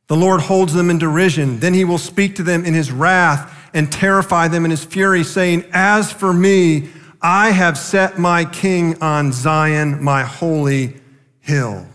The 0.07 0.17
Lord 0.17 0.41
holds 0.41 0.74
them 0.74 0.89
in 0.89 0.97
derision. 0.97 1.62
Then 1.62 1.74
he 1.74 1.85
will 1.85 1.97
speak 1.97 2.35
to 2.35 2.43
them 2.43 2.65
in 2.65 2.74
his 2.74 2.91
wrath 2.91 3.50
and 3.74 3.89
terrify 3.89 4.50
them 4.50 4.65
in 4.65 4.71
his 4.71 4.83
fury, 4.83 5.24
saying, 5.24 5.63
As 5.71 6.12
for 6.12 6.33
me, 6.33 6.89
I 7.21 7.51
have 7.51 7.77
set 7.77 8.19
my 8.19 8.43
king 8.43 9.01
on 9.01 9.31
Zion, 9.31 10.03
my 10.03 10.24
holy 10.24 10.97
hill. 11.39 11.88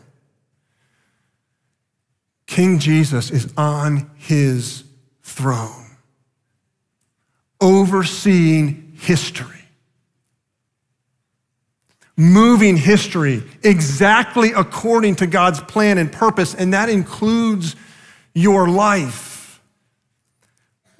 King 2.46 2.78
Jesus 2.78 3.30
is 3.30 3.52
on 3.58 4.10
his 4.16 4.84
throne, 5.22 5.89
overseeing 7.60 8.92
history, 8.96 9.64
moving 12.16 12.76
history 12.76 13.42
exactly 13.62 14.52
according 14.52 15.16
to 15.16 15.26
God's 15.26 15.60
plan 15.60 15.98
and 15.98 16.10
purpose, 16.10 16.54
and 16.54 16.72
that 16.74 16.88
includes 16.88 17.76
your 18.34 18.68
life. 18.68 19.60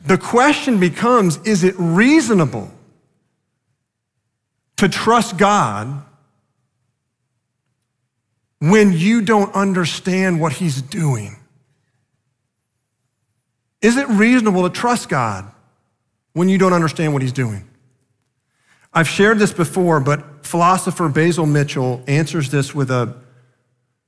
The 0.07 0.19
question 0.19 0.81
becomes 0.81 1.38
is 1.45 1.64
it 1.64 1.75
reasonable 1.79 2.71
to 4.76 4.88
trust 4.88 5.37
God 5.37 6.02
when 8.61 8.93
you 8.93 9.21
don't 9.23 9.55
understand 9.55 10.40
what 10.40 10.52
He's 10.52 10.81
doing? 10.81 11.37
Is 13.83 13.97
it 13.97 14.09
reasonable 14.09 14.62
to 14.62 14.71
trust 14.71 15.09
God 15.09 15.50
when 16.33 16.49
you 16.49 16.59
don't 16.59 16.73
understand 16.73 17.13
what 17.13 17.23
He's 17.23 17.33
doing? 17.33 17.69
I've 18.93 19.09
shared 19.09 19.39
this 19.39 19.53
before, 19.53 20.01
but 20.01 20.45
philosopher 20.45 21.09
Basil 21.09 21.47
Mitchell 21.47 22.03
answers 22.09 22.51
this 22.51 22.75
with 22.75 22.91
a, 22.91 23.15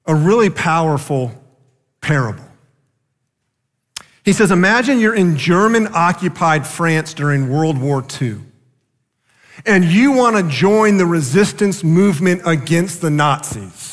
a 0.07 0.15
really 0.15 0.51
powerful 0.51 1.33
parable. 2.01 2.45
He 4.25 4.33
says, 4.33 4.51
Imagine 4.51 4.99
you're 4.99 5.15
in 5.15 5.37
German 5.37 5.89
occupied 5.93 6.67
France 6.67 7.15
during 7.15 7.49
World 7.49 7.79
War 7.79 8.05
II, 8.21 8.41
and 9.67 9.85
you 9.85 10.13
want 10.13 10.37
to 10.37 10.43
join 10.43 10.97
the 10.97 11.07
resistance 11.07 11.85
movement 11.85 12.43
against 12.45 13.01
the 13.01 13.11
Nazis. 13.11 13.92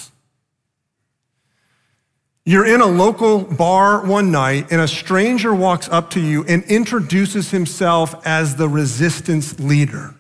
You're 2.50 2.66
in 2.66 2.82
a 2.82 2.88
local 2.88 3.42
bar 3.42 4.04
one 4.04 4.32
night, 4.32 4.72
and 4.72 4.82
a 4.82 4.88
stranger 4.88 5.54
walks 5.54 5.88
up 5.88 6.10
to 6.10 6.20
you 6.20 6.44
and 6.46 6.64
introduces 6.64 7.52
himself 7.52 8.26
as 8.26 8.56
the 8.56 8.68
resistance 8.68 9.60
leader. 9.60 10.16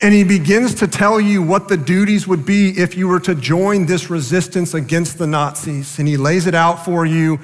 And 0.00 0.14
he 0.14 0.24
begins 0.24 0.76
to 0.76 0.88
tell 0.88 1.20
you 1.20 1.42
what 1.42 1.68
the 1.68 1.76
duties 1.76 2.26
would 2.26 2.46
be 2.46 2.70
if 2.78 2.96
you 2.96 3.08
were 3.08 3.20
to 3.20 3.34
join 3.34 3.84
this 3.84 4.08
resistance 4.08 4.72
against 4.72 5.18
the 5.18 5.26
Nazis. 5.26 5.98
And 5.98 6.08
he 6.08 6.16
lays 6.16 6.46
it 6.46 6.54
out 6.54 6.82
for 6.82 7.04
you, 7.04 7.40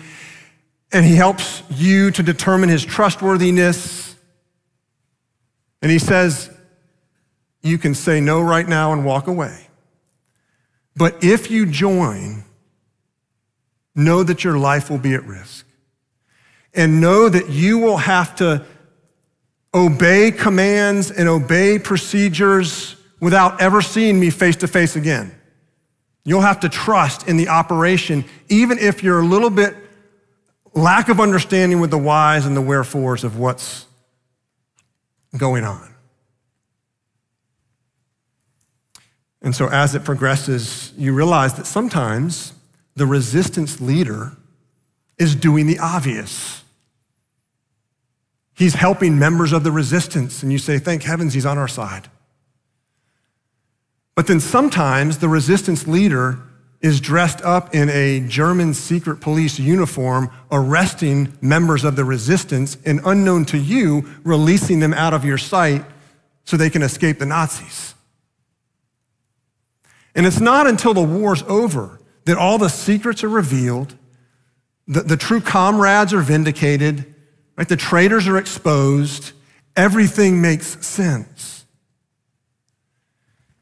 and 0.90 1.04
he 1.04 1.14
helps 1.14 1.62
you 1.68 2.10
to 2.12 2.22
determine 2.22 2.70
his 2.70 2.86
trustworthiness. 2.86 4.16
And 5.82 5.92
he 5.92 5.98
says, 5.98 6.48
You 7.62 7.76
can 7.76 7.94
say 7.94 8.18
no 8.18 8.40
right 8.40 8.66
now 8.66 8.94
and 8.94 9.04
walk 9.04 9.26
away. 9.26 9.68
But 10.96 11.22
if 11.22 11.50
you 11.50 11.66
join, 11.66 12.45
know 13.96 14.22
that 14.22 14.44
your 14.44 14.58
life 14.58 14.90
will 14.90 14.98
be 14.98 15.14
at 15.14 15.24
risk. 15.24 15.66
And 16.74 17.00
know 17.00 17.28
that 17.28 17.48
you 17.48 17.78
will 17.78 17.96
have 17.96 18.36
to 18.36 18.64
obey 19.74 20.30
commands 20.30 21.10
and 21.10 21.28
obey 21.28 21.78
procedures 21.78 22.96
without 23.18 23.60
ever 23.60 23.80
seeing 23.80 24.20
me 24.20 24.30
face 24.30 24.56
to 24.56 24.68
face 24.68 24.94
again. 24.94 25.34
You'll 26.24 26.42
have 26.42 26.60
to 26.60 26.68
trust 26.68 27.28
in 27.28 27.36
the 27.38 27.48
operation, 27.48 28.24
even 28.48 28.78
if 28.78 29.02
you're 29.02 29.20
a 29.20 29.24
little 29.24 29.48
bit 29.50 29.74
lack 30.74 31.08
of 31.08 31.18
understanding 31.18 31.80
with 31.80 31.90
the 31.90 31.98
whys 31.98 32.44
and 32.44 32.56
the 32.56 32.60
wherefores 32.60 33.24
of 33.24 33.38
what's 33.38 33.86
going 35.36 35.64
on. 35.64 35.94
And 39.40 39.54
so, 39.54 39.68
as 39.68 39.94
it 39.94 40.04
progresses, 40.04 40.92
you 40.98 41.14
realize 41.14 41.54
that 41.54 41.66
sometimes 41.66 42.52
the 42.96 43.06
resistance 43.06 43.80
leader 43.80 44.32
is 45.18 45.36
doing 45.36 45.66
the 45.66 45.78
obvious. 45.78 46.64
He's 48.54 48.74
helping 48.74 49.18
members 49.18 49.52
of 49.52 49.64
the 49.64 49.70
resistance, 49.70 50.42
and 50.42 50.50
you 50.50 50.58
say, 50.58 50.78
Thank 50.78 51.02
heavens 51.02 51.34
he's 51.34 51.46
on 51.46 51.58
our 51.58 51.68
side. 51.68 52.08
But 54.14 54.26
then 54.26 54.40
sometimes 54.40 55.18
the 55.18 55.28
resistance 55.28 55.86
leader 55.86 56.38
is 56.80 57.00
dressed 57.00 57.42
up 57.42 57.74
in 57.74 57.90
a 57.90 58.20
German 58.20 58.72
secret 58.72 59.20
police 59.20 59.58
uniform, 59.58 60.30
arresting 60.50 61.36
members 61.42 61.84
of 61.84 61.96
the 61.96 62.04
resistance, 62.04 62.78
and 62.86 63.00
unknown 63.04 63.44
to 63.46 63.58
you, 63.58 64.08
releasing 64.24 64.80
them 64.80 64.94
out 64.94 65.12
of 65.12 65.24
your 65.24 65.38
sight 65.38 65.84
so 66.44 66.56
they 66.56 66.70
can 66.70 66.82
escape 66.82 67.18
the 67.18 67.26
Nazis. 67.26 67.94
And 70.14 70.24
it's 70.24 70.40
not 70.40 70.66
until 70.66 70.94
the 70.94 71.02
war's 71.02 71.42
over 71.42 72.00
that 72.26 72.36
all 72.36 72.58
the 72.58 72.68
secrets 72.68 73.24
are 73.24 73.28
revealed, 73.28 73.96
the, 74.86 75.00
the 75.00 75.16
true 75.16 75.40
comrades 75.40 76.12
are 76.12 76.20
vindicated, 76.20 77.14
Right? 77.56 77.68
The 77.68 77.76
traitors 77.76 78.28
are 78.28 78.36
exposed. 78.36 79.32
Everything 79.74 80.40
makes 80.40 80.84
sense. 80.86 81.64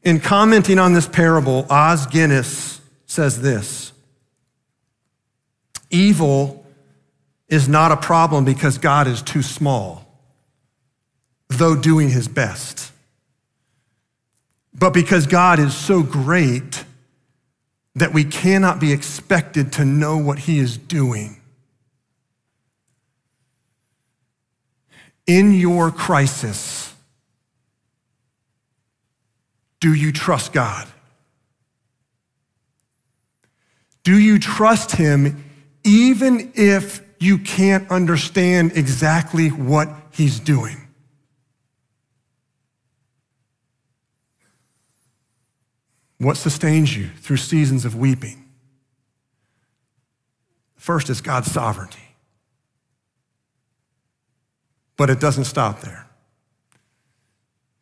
In 0.03 0.19
commenting 0.19 0.77
on 0.77 0.93
this 0.93 1.07
parable, 1.07 1.65
Os 1.69 2.05
Guinness 2.05 2.81
says 3.05 3.41
this 3.41 3.93
Evil 5.89 6.65
is 7.47 7.69
not 7.69 7.91
a 7.91 7.97
problem 7.97 8.43
because 8.43 8.77
God 8.77 9.07
is 9.07 9.21
too 9.21 9.41
small, 9.41 10.05
though 11.47 11.75
doing 11.75 12.09
his 12.09 12.27
best, 12.27 12.91
but 14.73 14.93
because 14.93 15.25
God 15.25 15.59
is 15.59 15.73
so 15.73 16.03
great 16.03 16.84
that 17.95 18.13
we 18.13 18.23
cannot 18.23 18.79
be 18.79 18.91
expected 18.91 19.71
to 19.73 19.85
know 19.85 20.17
what 20.17 20.39
he 20.39 20.59
is 20.59 20.77
doing. 20.77 21.41
in 25.27 25.53
your 25.53 25.91
crisis, 25.91 26.93
do 29.79 29.93
you 29.93 30.11
trust 30.11 30.53
God? 30.53 30.87
Do 34.03 34.17
you 34.19 34.37
trust 34.37 34.91
Him 34.91 35.43
even 35.83 36.51
if 36.55 37.01
you 37.19 37.39
can't 37.39 37.89
understand 37.89 38.73
exactly 38.75 39.49
what 39.49 39.89
He's 40.11 40.39
doing? 40.39 40.84
What 46.17 46.37
sustains 46.37 46.95
you 46.95 47.09
through 47.19 47.37
seasons 47.37 47.85
of 47.85 47.95
weeping? 47.95 48.45
First 50.77 51.09
is 51.09 51.21
God's 51.21 51.51
sovereignty. 51.51 51.99
But 54.97 55.09
it 55.09 55.19
doesn't 55.19 55.45
stop 55.45 55.81
there. 55.81 56.07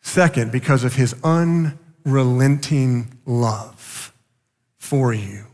Second, 0.02 0.52
because 0.52 0.84
of 0.84 0.96
his 0.96 1.16
unrelenting 1.24 3.20
love 3.26 4.14
for 4.78 5.14
you. 5.14 5.46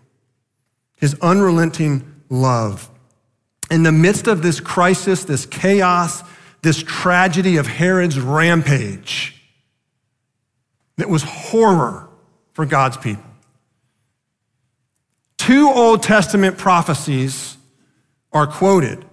His 0.95 1.15
unrelenting 1.21 2.23
love. 2.29 2.89
In 3.69 3.83
the 3.83 3.91
midst 3.91 4.27
of 4.27 4.41
this 4.41 4.59
crisis, 4.59 5.25
this 5.25 5.45
chaos, 5.45 6.23
this 6.61 6.81
tragedy 6.81 7.57
of 7.57 7.67
Herod's 7.67 8.19
rampage, 8.19 9.41
that 10.97 11.09
was 11.09 11.23
horror 11.23 12.08
for 12.59 12.65
God's 12.65 12.97
people. 12.97 13.23
Two 15.37 15.69
Old 15.69 16.03
Testament 16.03 16.57
prophecies 16.57 17.55
are 18.33 18.45
quoted 18.45 19.05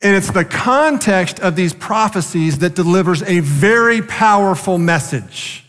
and 0.00 0.16
it's 0.16 0.30
the 0.30 0.46
context 0.46 1.40
of 1.40 1.56
these 1.56 1.74
prophecies 1.74 2.60
that 2.60 2.74
delivers 2.74 3.22
a 3.24 3.40
very 3.40 4.00
powerful 4.00 4.78
message. 4.78 5.66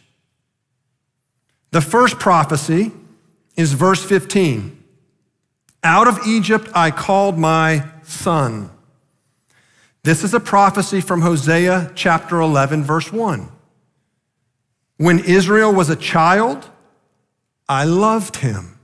The 1.72 1.82
first 1.82 2.18
prophecy 2.18 2.94
is 3.58 3.74
verse 3.74 4.02
15 4.02 4.82
Out 5.84 6.08
of 6.08 6.20
Egypt 6.26 6.70
I 6.74 6.92
called 6.92 7.38
my 7.38 7.90
son. 8.04 8.70
This 10.04 10.24
is 10.24 10.34
a 10.34 10.40
prophecy 10.40 11.02
from 11.02 11.20
Hosea 11.20 11.92
chapter 11.94 12.40
11, 12.40 12.84
verse 12.84 13.12
1. 13.12 13.50
When 14.96 15.20
Israel 15.20 15.74
was 15.74 15.90
a 15.90 15.98
child, 15.98 16.70
I 17.68 17.84
loved 17.86 18.38
him. 18.38 18.78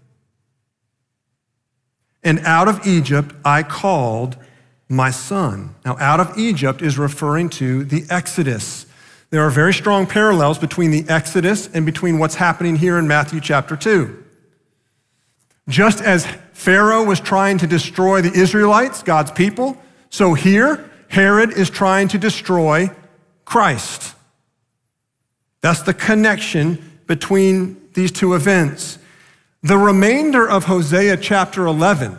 And 2.23 2.39
out 2.39 2.67
of 2.67 2.85
Egypt 2.85 3.33
I 3.43 3.63
called 3.63 4.37
my 4.87 5.09
son. 5.09 5.75
Now, 5.85 5.97
out 5.99 6.19
of 6.19 6.37
Egypt 6.37 6.81
is 6.81 6.97
referring 6.97 7.49
to 7.51 7.83
the 7.83 8.05
Exodus. 8.09 8.85
There 9.29 9.41
are 9.41 9.49
very 9.49 9.73
strong 9.73 10.05
parallels 10.05 10.59
between 10.59 10.91
the 10.91 11.05
Exodus 11.07 11.67
and 11.73 11.85
between 11.85 12.19
what's 12.19 12.35
happening 12.35 12.75
here 12.75 12.97
in 12.97 13.07
Matthew 13.07 13.39
chapter 13.39 13.77
2. 13.77 14.23
Just 15.69 16.01
as 16.01 16.27
Pharaoh 16.51 17.05
was 17.05 17.19
trying 17.19 17.57
to 17.59 17.67
destroy 17.67 18.21
the 18.21 18.33
Israelites, 18.33 19.01
God's 19.03 19.31
people, 19.31 19.77
so 20.09 20.33
here 20.33 20.89
Herod 21.07 21.51
is 21.51 21.69
trying 21.69 22.09
to 22.09 22.17
destroy 22.17 22.91
Christ. 23.45 24.15
That's 25.61 25.83
the 25.83 25.93
connection 25.93 26.99
between 27.07 27.80
these 27.93 28.11
two 28.11 28.33
events. 28.33 28.97
The 29.63 29.77
remainder 29.77 30.47
of 30.47 30.65
Hosea 30.65 31.17
chapter 31.17 31.65
11 31.65 32.17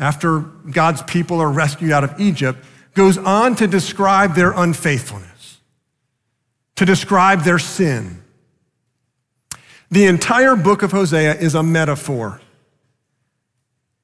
after 0.00 0.40
God's 0.40 1.02
people 1.02 1.40
are 1.40 1.50
rescued 1.50 1.92
out 1.92 2.02
of 2.02 2.18
Egypt, 2.18 2.64
goes 2.94 3.18
on 3.18 3.54
to 3.56 3.66
describe 3.66 4.34
their 4.34 4.52
unfaithfulness, 4.52 5.58
to 6.76 6.86
describe 6.86 7.42
their 7.42 7.58
sin. 7.58 8.22
The 9.90 10.06
entire 10.06 10.56
book 10.56 10.82
of 10.82 10.92
Hosea 10.92 11.34
is 11.34 11.54
a 11.54 11.62
metaphor 11.62 12.40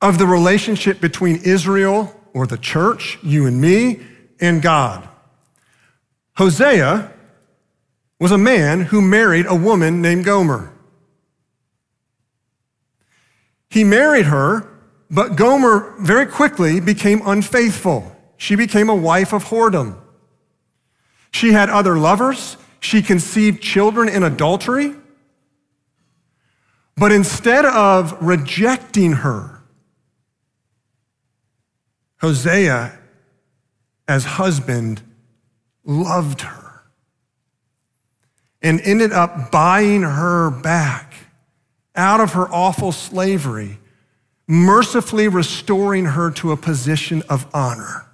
of 0.02 0.18
the 0.18 0.26
relationship 0.26 1.00
between 1.00 1.36
Israel 1.36 2.14
or 2.34 2.46
the 2.46 2.58
church, 2.58 3.18
you 3.22 3.46
and 3.46 3.58
me, 3.58 4.00
and 4.40 4.60
God. 4.60 5.08
Hosea 6.36 7.10
was 8.18 8.32
a 8.32 8.38
man 8.38 8.82
who 8.82 9.00
married 9.00 9.46
a 9.46 9.54
woman 9.54 10.00
named 10.00 10.24
Gomer. 10.24 10.72
He 13.68 13.84
married 13.84 14.26
her 14.26 14.76
but 15.10 15.36
Gomer 15.36 15.94
very 15.98 16.26
quickly 16.26 16.80
became 16.80 17.22
unfaithful. 17.24 18.16
She 18.36 18.56
became 18.56 18.88
a 18.88 18.94
wife 18.94 19.32
of 19.32 19.44
whoredom. 19.44 19.96
She 21.30 21.52
had 21.52 21.70
other 21.70 21.96
lovers. 21.96 22.56
She 22.80 23.02
conceived 23.02 23.62
children 23.62 24.08
in 24.08 24.22
adultery. 24.22 24.94
But 26.96 27.12
instead 27.12 27.64
of 27.64 28.16
rejecting 28.20 29.12
her, 29.12 29.62
Hosea, 32.20 32.98
as 34.08 34.24
husband, 34.24 35.02
loved 35.84 36.40
her 36.40 36.65
and 38.66 38.80
ended 38.80 39.12
up 39.12 39.52
buying 39.52 40.02
her 40.02 40.50
back 40.50 41.14
out 41.94 42.20
of 42.20 42.32
her 42.32 42.48
awful 42.52 42.90
slavery 42.90 43.78
mercifully 44.48 45.28
restoring 45.28 46.04
her 46.04 46.30
to 46.30 46.52
a 46.52 46.56
position 46.56 47.22
of 47.28 47.46
honor. 47.54 48.06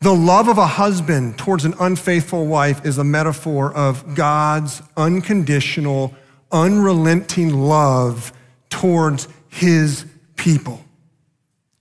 The 0.00 0.14
love 0.14 0.48
of 0.48 0.58
a 0.58 0.66
husband 0.66 1.38
towards 1.38 1.64
an 1.64 1.74
unfaithful 1.80 2.46
wife 2.46 2.84
is 2.84 2.98
a 2.98 3.04
metaphor 3.04 3.72
of 3.74 4.14
God's 4.14 4.82
unconditional, 4.96 6.14
unrelenting 6.52 7.54
love 7.54 8.32
towards 8.68 9.28
his 9.48 10.04
people, 10.36 10.84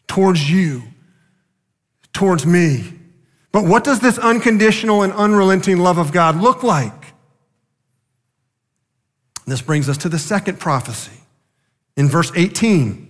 towards 0.08 0.50
you, 0.50 0.84
towards 2.14 2.46
me. 2.46 2.94
But 3.54 3.66
what 3.66 3.84
does 3.84 4.00
this 4.00 4.18
unconditional 4.18 5.04
and 5.04 5.14
unrelenting 5.14 5.78
love 5.78 6.00
of 6.00 6.12
God 6.12 6.36
look 6.36 6.64
like? 6.64 7.14
This 9.46 9.62
brings 9.62 9.88
us 9.88 9.98
to 10.00 10.10
the 10.10 10.20
second 10.20 10.60
prophecy 10.60 11.22
in 11.96 12.10
verse 12.10 12.32
18. 12.36 13.10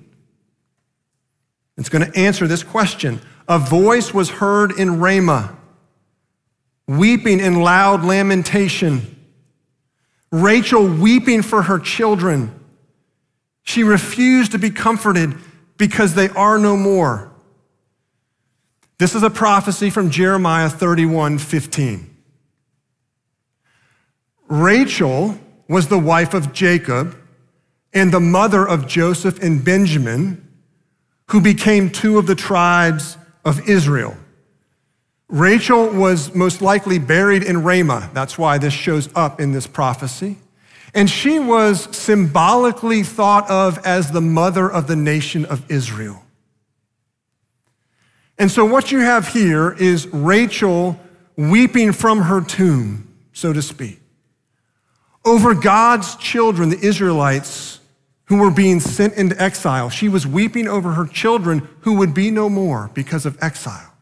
It's 1.77 1.89
going 1.89 2.11
to 2.11 2.19
answer 2.19 2.45
this 2.45 2.61
question. 2.61 3.21
A 3.47 3.57
voice 3.57 4.13
was 4.13 4.29
heard 4.29 4.77
in 4.77 4.99
Ramah, 4.99 5.57
weeping 6.87 7.39
in 7.39 7.61
loud 7.61 8.03
lamentation. 8.03 9.15
Rachel 10.29 10.85
weeping 10.85 11.41
for 11.41 11.61
her 11.61 11.79
children. 11.79 12.59
She 13.63 13.83
refused 13.83 14.51
to 14.51 14.59
be 14.59 14.71
comforted 14.71 15.35
because 15.77 16.15
they 16.15 16.27
are 16.29 16.57
no 16.57 16.75
more. 16.75 17.32
This 19.03 19.15
is 19.15 19.23
a 19.23 19.29
prophecy 19.29 19.89
from 19.89 20.11
Jeremiah 20.11 20.69
31 20.69 21.37
15. 21.37 22.09
Rachel 24.47 25.37
was 25.67 25.89
the 25.89 25.99
wife 25.99 26.33
of 26.33 26.53
Jacob 26.53 27.13
and 27.91 28.13
the 28.13 28.21
mother 28.21 28.65
of 28.65 28.87
Joseph 28.87 29.43
and 29.43 29.61
Benjamin, 29.61 30.47
who 31.31 31.41
became 31.41 31.89
two 31.89 32.17
of 32.17 32.27
the 32.27 32.35
tribes 32.35 33.17
of 33.43 33.67
Israel. 33.67 34.15
Rachel 35.27 35.89
was 35.89 36.33
most 36.33 36.61
likely 36.61 36.97
buried 36.97 37.43
in 37.43 37.61
Ramah. 37.61 38.09
That's 38.13 38.37
why 38.37 38.57
this 38.57 38.73
shows 38.73 39.09
up 39.15 39.41
in 39.41 39.51
this 39.51 39.67
prophecy. 39.67 40.37
And 40.93 41.09
she 41.09 41.39
was 41.39 41.93
symbolically 41.93 43.03
thought 43.03 43.49
of 43.49 43.85
as 43.85 44.11
the 44.11 44.21
mother 44.21 44.71
of 44.71 44.87
the 44.87 44.95
nation 44.95 45.43
of 45.43 45.69
Israel. 45.69 46.23
And 48.37 48.49
so, 48.49 48.65
what 48.65 48.91
you 48.91 48.99
have 48.99 49.27
here 49.27 49.71
is 49.71 50.07
Rachel 50.07 50.99
weeping 51.37 51.91
from 51.91 52.21
her 52.23 52.41
tomb, 52.41 53.13
so 53.31 53.53
to 53.53 53.61
speak, 53.61 53.99
over 55.25 55.53
God's 55.53 56.15
children, 56.15 56.69
the 56.69 56.79
Israelites, 56.79 57.79
who 58.25 58.37
were 58.37 58.51
being 58.51 58.79
sent 58.79 59.13
into 59.13 59.39
exile. 59.41 59.89
She 59.89 60.09
was 60.09 60.25
weeping 60.25 60.67
over 60.67 60.93
her 60.93 61.05
children 61.05 61.67
who 61.81 61.97
would 61.97 62.13
be 62.13 62.31
no 62.31 62.49
more 62.49 62.89
because 62.93 63.25
of 63.25 63.37
exile. 63.41 63.93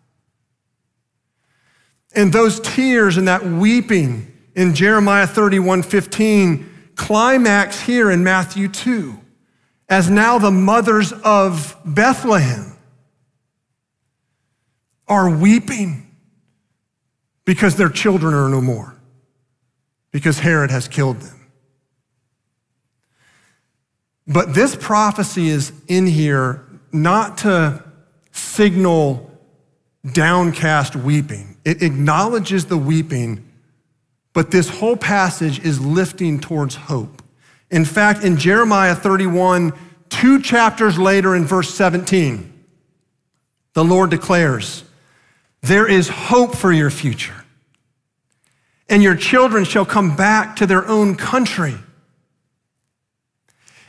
And 2.14 2.32
those 2.32 2.60
tears 2.60 3.18
and 3.18 3.28
that 3.28 3.46
weeping 3.46 4.32
in 4.56 4.76
Jeremiah 4.76 5.28
31 5.28 5.84
15 5.84 6.70
climax 6.96 7.82
here 7.82 8.12
in 8.12 8.24
Matthew 8.24 8.68
2 8.68 9.18
as 9.90 10.10
now 10.10 10.38
the 10.38 10.52
mothers 10.52 11.12
of 11.12 11.76
Bethlehem 11.86 12.78
are 15.12 15.30
weeping 15.30 16.10
because 17.44 17.76
their 17.76 17.90
children 17.90 18.34
are 18.34 18.48
no 18.48 18.62
more, 18.62 18.96
because 20.12 20.40
Herod 20.40 20.72
has 20.72 20.88
killed 20.88 21.20
them. 21.20 21.50
But 24.26 24.54
this 24.54 24.74
prophecy 24.74 25.50
is 25.50 25.74
in 25.90 26.08
here 26.08 26.66
not 26.94 27.40
to 27.40 27.84
signal 28.32 29.30
downcast 30.14 30.96
weeping. 30.96 31.58
It 31.66 31.84
acknowledges 31.84 32.66
the 32.66 32.78
weeping, 32.78 33.52
but 34.32 34.50
this 34.50 34.70
whole 34.70 34.96
passage 34.96 35.60
is 35.60 35.82
lifting 35.82 36.40
towards 36.40 36.76
hope. 36.76 37.22
In 37.70 37.84
fact, 37.84 38.24
in 38.24 38.38
Jeremiah 38.38 38.96
31, 38.96 39.74
two 40.08 40.42
chapters 40.42 40.98
later 40.98 41.36
in 41.36 41.44
verse 41.44 41.74
17, 41.74 42.48
the 43.74 43.84
Lord 43.84 44.10
declares, 44.10 44.86
There 45.62 45.88
is 45.88 46.10
hope 46.10 46.56
for 46.56 46.72
your 46.72 46.90
future, 46.90 47.46
and 48.90 49.04
your 49.04 49.16
children 49.16 49.64
shall 49.64 49.86
come 49.86 50.16
back 50.16 50.56
to 50.58 50.66
their 50.66 50.88
own 50.88 51.16
country. 51.16 51.76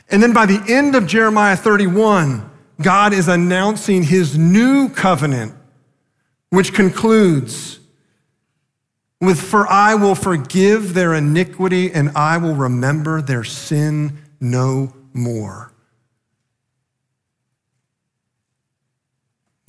And 0.09 0.21
then 0.21 0.33
by 0.33 0.45
the 0.45 0.63
end 0.67 0.95
of 0.95 1.07
Jeremiah 1.07 1.55
31, 1.55 2.49
God 2.81 3.13
is 3.13 3.27
announcing 3.27 4.03
his 4.03 4.37
new 4.37 4.89
covenant, 4.89 5.53
which 6.49 6.73
concludes 6.73 7.79
with, 9.19 9.41
For 9.41 9.67
I 9.67 9.95
will 9.95 10.15
forgive 10.15 10.93
their 10.93 11.13
iniquity 11.15 11.91
and 11.91 12.11
I 12.15 12.37
will 12.37 12.55
remember 12.55 13.21
their 13.21 13.43
sin 13.43 14.19
no 14.39 14.93
more. 15.13 15.72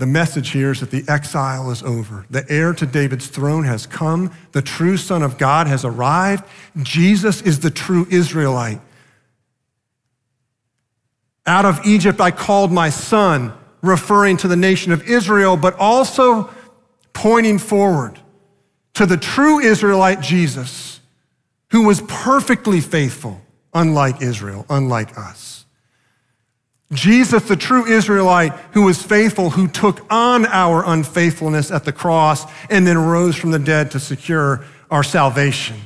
The 0.04 0.10
message 0.10 0.50
here 0.50 0.70
is 0.70 0.80
that 0.80 0.90
the 0.90 1.02
exile 1.08 1.70
is 1.70 1.82
over. 1.82 2.26
The 2.28 2.44
heir 2.52 2.74
to 2.74 2.84
David's 2.84 3.26
throne 3.26 3.64
has 3.64 3.86
come. 3.86 4.32
The 4.52 4.60
true 4.60 4.98
Son 4.98 5.22
of 5.22 5.38
God 5.38 5.66
has 5.66 5.82
arrived. 5.82 6.44
Jesus 6.82 7.40
is 7.40 7.60
the 7.60 7.70
true 7.70 8.06
Israelite. 8.10 8.82
Out 11.46 11.64
of 11.64 11.80
Egypt 11.86 12.20
I 12.20 12.32
called 12.32 12.70
my 12.70 12.90
son, 12.90 13.54
referring 13.80 14.36
to 14.36 14.46
the 14.46 14.56
nation 14.56 14.92
of 14.92 15.08
Israel, 15.08 15.56
but 15.56 15.74
also 15.78 16.50
pointing 17.14 17.58
forward 17.58 18.20
to 18.92 19.06
the 19.06 19.16
true 19.16 19.58
Israelite 19.58 20.20
Jesus, 20.20 21.00
who 21.70 21.86
was 21.86 22.02
perfectly 22.02 22.82
faithful, 22.82 23.40
unlike 23.72 24.20
Israel, 24.20 24.66
unlike 24.68 25.16
us. 25.16 25.63
Jesus, 26.94 27.46
the 27.48 27.56
true 27.56 27.86
Israelite 27.86 28.52
who 28.72 28.82
was 28.82 29.02
faithful, 29.02 29.50
who 29.50 29.68
took 29.68 30.04
on 30.10 30.46
our 30.46 30.84
unfaithfulness 30.86 31.70
at 31.70 31.84
the 31.84 31.92
cross 31.92 32.44
and 32.70 32.86
then 32.86 32.96
rose 32.96 33.36
from 33.36 33.50
the 33.50 33.58
dead 33.58 33.90
to 33.92 34.00
secure 34.00 34.64
our 34.90 35.02
salvation. 35.02 35.76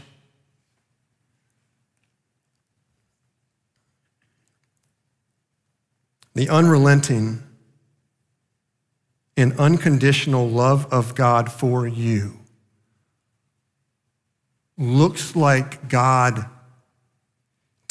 the 6.38 6.48
unrelenting 6.50 7.42
and 9.36 9.58
unconditional 9.58 10.48
love 10.48 10.86
of 10.92 11.16
God 11.16 11.50
for 11.50 11.84
you 11.84 12.38
looks 14.76 15.34
like 15.34 15.88
God 15.88 16.48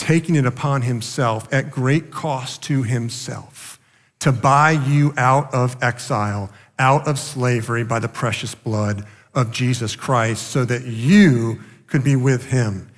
taking 0.08 0.38
it 0.38 0.46
upon 0.46 0.84
himself 0.84 1.54
at 1.54 1.70
great 1.70 2.12
cost 2.12 2.64
to 2.64 2.82
himself 2.82 3.78
to 4.20 4.32
buy 4.32 4.72
you 4.72 5.14
out 5.18 5.54
of 5.54 5.76
exile, 5.84 6.50
out 6.80 7.06
of 7.06 7.20
slavery 7.20 7.84
by 7.84 8.00
the 8.00 8.08
precious 8.08 8.56
blood 8.56 9.06
of 9.34 9.52
Jesus 9.52 9.98
Christ 9.98 10.48
so 10.48 10.64
that 10.64 10.86
you 10.86 11.60
could 11.88 12.06
be 12.06 12.16
with 12.16 12.46
him. 12.46 12.90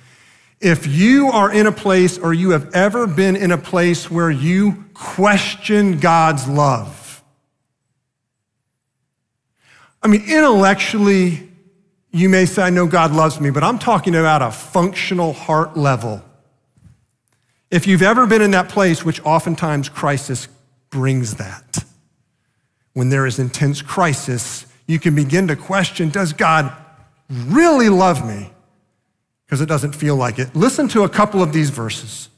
If 0.60 0.86
you 0.86 1.26
are 1.32 1.52
in 1.52 1.66
a 1.66 1.72
place 1.72 2.16
or 2.16 2.32
you 2.32 2.50
have 2.50 2.72
ever 2.76 3.08
been 3.08 3.34
in 3.34 3.50
a 3.50 3.58
place 3.58 4.08
where 4.08 4.30
you 4.30 4.84
question 4.94 5.98
God's 5.98 6.46
love, 6.46 7.24
I 10.00 10.06
mean, 10.06 10.22
intellectually, 10.28 11.50
you 12.12 12.28
may 12.28 12.46
say, 12.46 12.62
I 12.62 12.70
know 12.70 12.86
God 12.86 13.10
loves 13.10 13.40
me, 13.40 13.50
but 13.50 13.64
I'm 13.64 13.80
talking 13.80 14.14
about 14.14 14.42
a 14.42 14.52
functional 14.52 15.32
heart 15.32 15.76
level. 15.76 16.22
If 17.70 17.86
you've 17.86 18.02
ever 18.02 18.26
been 18.26 18.42
in 18.42 18.50
that 18.52 18.68
place, 18.68 19.04
which 19.04 19.24
oftentimes 19.24 19.88
crisis 19.88 20.48
brings 20.90 21.36
that, 21.36 21.84
when 22.94 23.10
there 23.10 23.26
is 23.26 23.38
intense 23.38 23.82
crisis, 23.82 24.66
you 24.86 24.98
can 24.98 25.14
begin 25.14 25.48
to 25.48 25.56
question 25.56 26.08
Does 26.08 26.32
God 26.32 26.74
really 27.28 27.88
love 27.88 28.26
me? 28.26 28.50
because 29.50 29.60
it 29.60 29.66
doesn't 29.66 29.96
feel 29.96 30.14
like 30.14 30.38
it. 30.38 30.54
Listen 30.54 30.86
to 30.86 31.02
a 31.02 31.08
couple 31.08 31.42
of 31.42 31.52
these 31.52 31.70
verses 31.70 32.28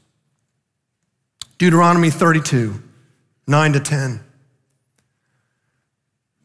Deuteronomy 1.59 2.09
32, 2.09 2.81
9 3.45 3.73
to 3.73 3.79
10. 3.79 4.19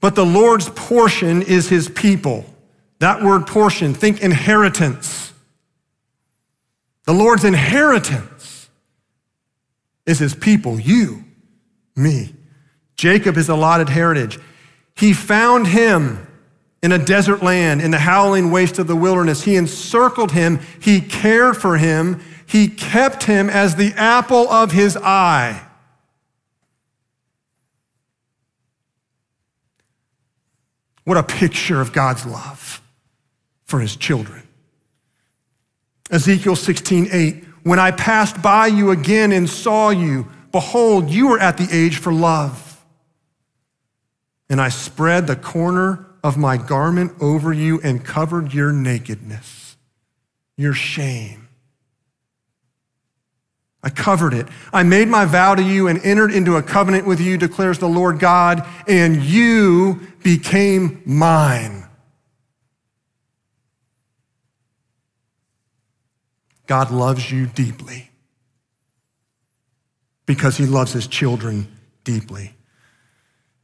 But 0.01 0.14
the 0.14 0.27
Lord's 0.27 0.68
portion 0.68 1.40
is 1.40 1.70
his 1.70 1.88
people. 1.88 2.44
That 2.98 3.22
word 3.22 3.46
portion, 3.46 3.94
think 3.94 4.20
inheritance. 4.20 5.33
The 7.05 7.14
Lord's 7.14 7.44
inheritance 7.44 8.38
is 10.09 10.18
his 10.18 10.35
people, 10.35 10.81
you, 10.81 11.23
me. 11.94 12.35
Jacob, 12.97 13.37
his 13.37 13.51
allotted 13.51 13.90
heritage. 13.90 14.40
He 14.97 15.12
found 15.12 15.66
him 15.66 16.27
in 16.83 16.92
a 16.92 16.99
desert 16.99 17.42
land, 17.42 17.83
in 17.83 17.90
the 17.90 17.99
howling 17.99 18.51
waste 18.51 18.79
of 18.79 18.87
the 18.87 18.97
wilderness. 18.97 19.42
He 19.42 19.57
encircled 19.57 20.33
him, 20.33 20.61
he 20.81 21.03
cared 21.03 21.59
for 21.59 21.77
him, 21.77 22.23
he 22.47 22.68
kept 22.68 23.25
him 23.25 23.51
as 23.51 23.77
the 23.77 23.92
apple 23.97 24.49
of 24.49 24.73
his 24.73 24.97
eye. 24.97 25.62
What 31.05 31.18
a 31.18 31.23
picture 31.23 31.83
of 31.83 31.92
God's 31.92 32.25
love 32.25 32.81
for 33.66 33.81
his 33.81 33.94
children. 33.94 34.42
Ezekiel 36.11 36.57
16, 36.57 37.09
8. 37.12 37.44
When 37.68 37.78
I 37.78 37.90
passed 37.90 38.40
by 38.40 38.68
you 38.68 38.92
again 38.92 39.31
and 39.31 39.46
saw 39.46 39.90
you, 39.90 40.26
behold, 40.52 41.11
you 41.11 41.28
were 41.28 41.38
at 41.38 41.59
the 41.59 41.68
age 41.70 41.98
for 41.98 42.11
love. 42.11 42.83
And 44.48 44.59
I 44.59 44.70
spread 44.70 45.26
the 45.26 45.37
corner 45.37 46.07
of 46.24 46.38
my 46.38 46.57
garment 46.57 47.12
over 47.20 47.52
you 47.52 47.78
and 47.83 48.02
covered 48.02 48.54
your 48.54 48.72
nakedness, 48.72 49.76
your 50.57 50.72
shame. 50.72 51.46
I 53.83 53.90
covered 53.90 54.33
it. 54.33 54.46
I 54.72 54.83
made 54.83 55.09
my 55.09 55.26
vow 55.26 55.54
to 55.54 55.62
you 55.62 55.88
and 55.88 56.02
entered 56.02 56.33
into 56.33 56.57
a 56.57 56.62
covenant 56.62 57.07
with 57.07 57.20
you, 57.20 57.37
declares 57.37 57.78
the 57.78 57.87
Lord 57.87 58.18
God, 58.18 58.66
and 58.87 59.22
you 59.22 60.00
became 60.22 61.02
mine. 61.04 61.85
God 66.68 66.90
loves 66.90 67.33
you 67.33 67.46
deeply 67.46 68.11
because 70.26 70.59
he 70.59 70.66
loves 70.66 70.92
his 70.92 71.07
children 71.07 71.66
deeply. 72.04 72.52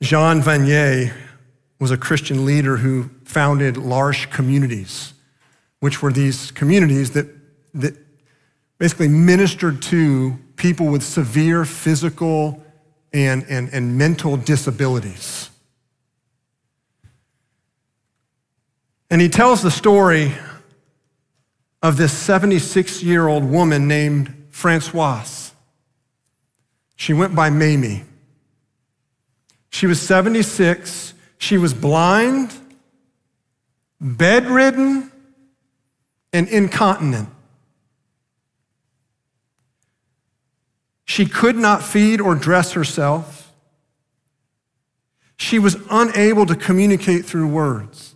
Jean 0.01 0.40
Vanier 0.40 1.14
was 1.79 1.90
a 1.90 1.99
Christian 1.99 2.47
leader 2.47 2.79
who 2.79 3.11
founded 3.25 3.77
L'Arche 3.77 4.31
communities, 4.31 5.12
which 5.81 6.01
were 6.01 6.11
these 6.11 6.51
communities 6.51 7.11
that, 7.11 7.27
that 7.75 7.95
basically 8.79 9.09
ministered 9.09 9.83
to 9.83 10.38
people 10.57 10.87
with 10.87 11.03
severe 11.03 11.67
physical 11.67 12.64
and, 13.12 13.45
and, 13.51 13.69
and 13.75 13.99
mental 13.99 14.38
disabilities. 14.38 15.51
And 19.11 19.21
he 19.21 19.29
tells 19.29 19.62
the 19.62 19.71
story 19.71 20.33
of 21.85 21.99
this 21.99 22.14
76 22.14 23.03
year 23.03 23.29
old 23.29 23.44
woman 23.44 23.87
named 23.87 24.47
Francoise. 24.49 25.53
She 26.97 27.12
went 27.12 27.35
by 27.35 27.51
Mamie. 27.51 28.05
She 29.68 29.87
was 29.87 30.01
76. 30.01 31.12
She 31.37 31.59
was 31.59 31.75
blind, 31.75 32.55
bedridden, 34.01 35.12
and 36.33 36.49
incontinent. 36.49 37.29
She 41.05 41.27
could 41.27 41.57
not 41.57 41.83
feed 41.83 42.18
or 42.18 42.35
dress 42.35 42.73
herself. 42.73 43.53
She 45.37 45.59
was 45.59 45.77
unable 45.90 46.47
to 46.47 46.57
communicate 46.57 47.27
through 47.27 47.49
words. 47.49 48.13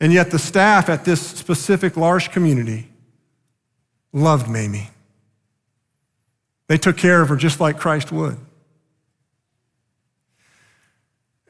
And 0.00 0.12
yet, 0.12 0.30
the 0.30 0.38
staff 0.38 0.88
at 0.88 1.04
this 1.04 1.20
specific 1.24 1.96
large 1.96 2.30
community 2.30 2.88
loved 4.12 4.48
Mamie. 4.48 4.90
They 6.68 6.78
took 6.78 6.96
care 6.96 7.20
of 7.20 7.28
her 7.28 7.36
just 7.36 7.60
like 7.60 7.78
Christ 7.78 8.10
would. 8.10 8.38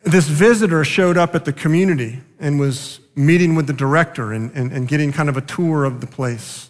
This 0.02 0.26
visitor 0.26 0.84
showed 0.84 1.16
up 1.16 1.34
at 1.34 1.44
the 1.44 1.52
community 1.52 2.20
and 2.38 2.60
was 2.60 3.00
meeting 3.14 3.54
with 3.54 3.66
the 3.66 3.72
director 3.72 4.32
and, 4.32 4.50
and, 4.54 4.72
and 4.72 4.86
getting 4.86 5.12
kind 5.12 5.28
of 5.28 5.36
a 5.36 5.40
tour 5.40 5.84
of 5.84 6.00
the 6.00 6.06
place. 6.06 6.68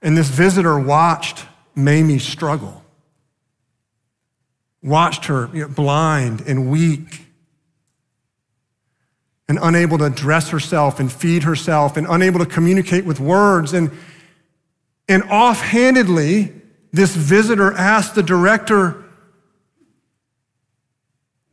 And 0.00 0.16
this 0.16 0.28
visitor 0.28 0.78
watched 0.78 1.44
Mamie 1.74 2.18
struggle, 2.18 2.82
watched 4.82 5.26
her 5.26 5.50
you 5.52 5.62
know, 5.62 5.68
blind 5.68 6.42
and 6.46 6.70
weak 6.70 7.27
and 9.48 9.58
unable 9.62 9.98
to 9.98 10.10
dress 10.10 10.50
herself 10.50 11.00
and 11.00 11.10
feed 11.10 11.42
herself 11.42 11.96
and 11.96 12.06
unable 12.08 12.38
to 12.38 12.46
communicate 12.46 13.04
with 13.04 13.18
words. 13.18 13.72
And, 13.72 13.90
and 15.08 15.22
offhandedly, 15.24 16.52
this 16.92 17.16
visitor 17.16 17.72
asked 17.72 18.14
the 18.14 18.22
director, 18.22 19.04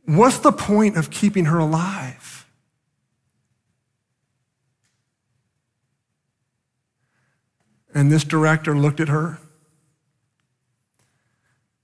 What's 0.04 0.38
the 0.38 0.52
point 0.52 0.96
of 0.96 1.10
keeping 1.10 1.46
her 1.46 1.58
alive? 1.58 2.46
And 7.92 8.12
this 8.12 8.22
director 8.22 8.76
looked 8.76 9.00
at 9.00 9.08
her 9.08 9.40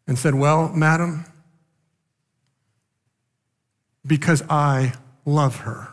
and 0.07 0.19
said, 0.19 0.35
Well, 0.35 0.69
madam, 0.69 1.25
because 4.07 4.43
I 4.49 4.93
love 5.25 5.57
her. 5.61 5.92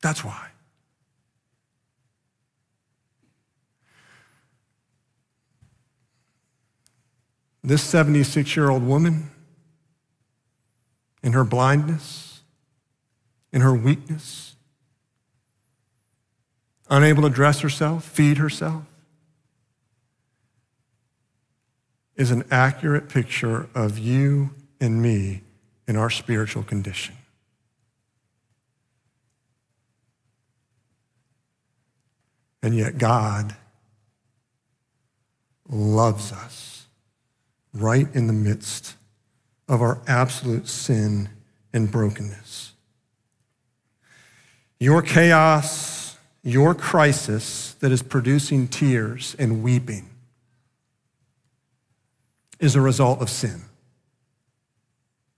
That's 0.00 0.24
why. 0.24 0.48
This 7.62 7.82
76 7.82 8.56
year 8.56 8.70
old 8.70 8.82
woman, 8.82 9.30
in 11.22 11.34
her 11.34 11.44
blindness, 11.44 12.40
in 13.52 13.60
her 13.60 13.74
weakness, 13.74 14.56
unable 16.88 17.22
to 17.22 17.28
dress 17.28 17.60
herself, 17.60 18.04
feed 18.04 18.38
herself, 18.38 18.84
is 22.16 22.30
an 22.30 22.44
accurate 22.50 23.08
picture 23.08 23.68
of 23.74 23.98
you 23.98 24.50
and 24.80 25.02
me 25.02 25.42
in 25.86 25.96
our 25.96 26.10
spiritual 26.10 26.62
condition. 26.62 27.14
And 32.62 32.74
yet, 32.74 32.98
God 32.98 33.56
loves 35.68 36.32
us 36.32 36.86
right 37.72 38.08
in 38.14 38.26
the 38.26 38.32
midst 38.32 38.96
of 39.68 39.80
our 39.80 40.00
absolute 40.06 40.68
sin 40.68 41.28
and 41.72 41.90
brokenness. 41.90 42.72
Your 44.78 45.02
chaos, 45.02 46.16
your 46.42 46.74
crisis 46.74 47.74
that 47.80 47.92
is 47.92 48.02
producing 48.02 48.66
tears 48.66 49.36
and 49.38 49.62
weeping 49.62 50.08
is 52.58 52.74
a 52.74 52.80
result 52.80 53.22
of 53.22 53.30
sin. 53.30 53.62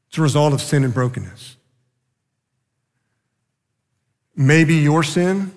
It's 0.08 0.18
a 0.18 0.22
result 0.22 0.52
of 0.52 0.60
sin 0.60 0.84
and 0.84 0.92
brokenness. 0.92 1.56
Maybe 4.34 4.76
your 4.76 5.02
sin 5.02 5.52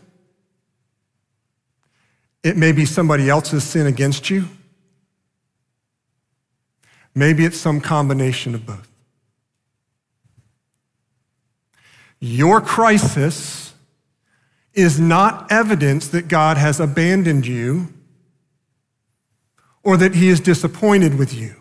it 2.46 2.56
may 2.56 2.72
be 2.72 2.86
somebody 2.86 3.28
else's 3.28 3.64
sin 3.64 3.88
against 3.88 4.30
you. 4.30 4.48
Maybe 7.16 7.44
it's 7.44 7.58
some 7.58 7.82
combination 7.82 8.54
of 8.54 8.68
both. 8.68 8.88
Your 12.20 12.62
crisis 12.62 13.74
is 14.76 15.00
not 15.00 15.52
evidence 15.52 16.08
that 16.10 16.28
God 16.28 16.58
has 16.58 16.80
abandoned 16.80 17.48
you 17.48 17.92
or 19.82 19.98
that 19.98 20.14
he 20.14 20.30
is 20.30 20.40
disappointed 20.40 21.18
with 21.18 21.34
you. 21.34 21.56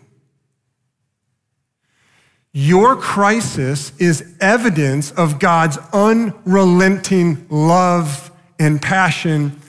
Your 2.53 2.95
crisis 2.95 3.91
is 3.97 4.35
evidence 4.39 5.09
of 5.09 5.39
God's 5.39 5.79
unrelenting 5.91 7.47
love 7.49 8.29
and 8.59 8.79
passion 8.79 9.59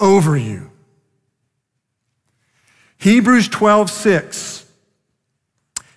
over 0.00 0.36
you. 0.36 0.70
Hebrews 2.98 3.48
12, 3.48 3.90
6 3.90 4.66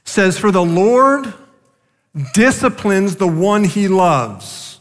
says, 0.04 0.38
For 0.38 0.52
the 0.52 0.64
Lord 0.64 1.34
disciplines 2.34 3.16
the 3.16 3.28
one 3.28 3.64
he 3.64 3.88
loves. 3.88 4.80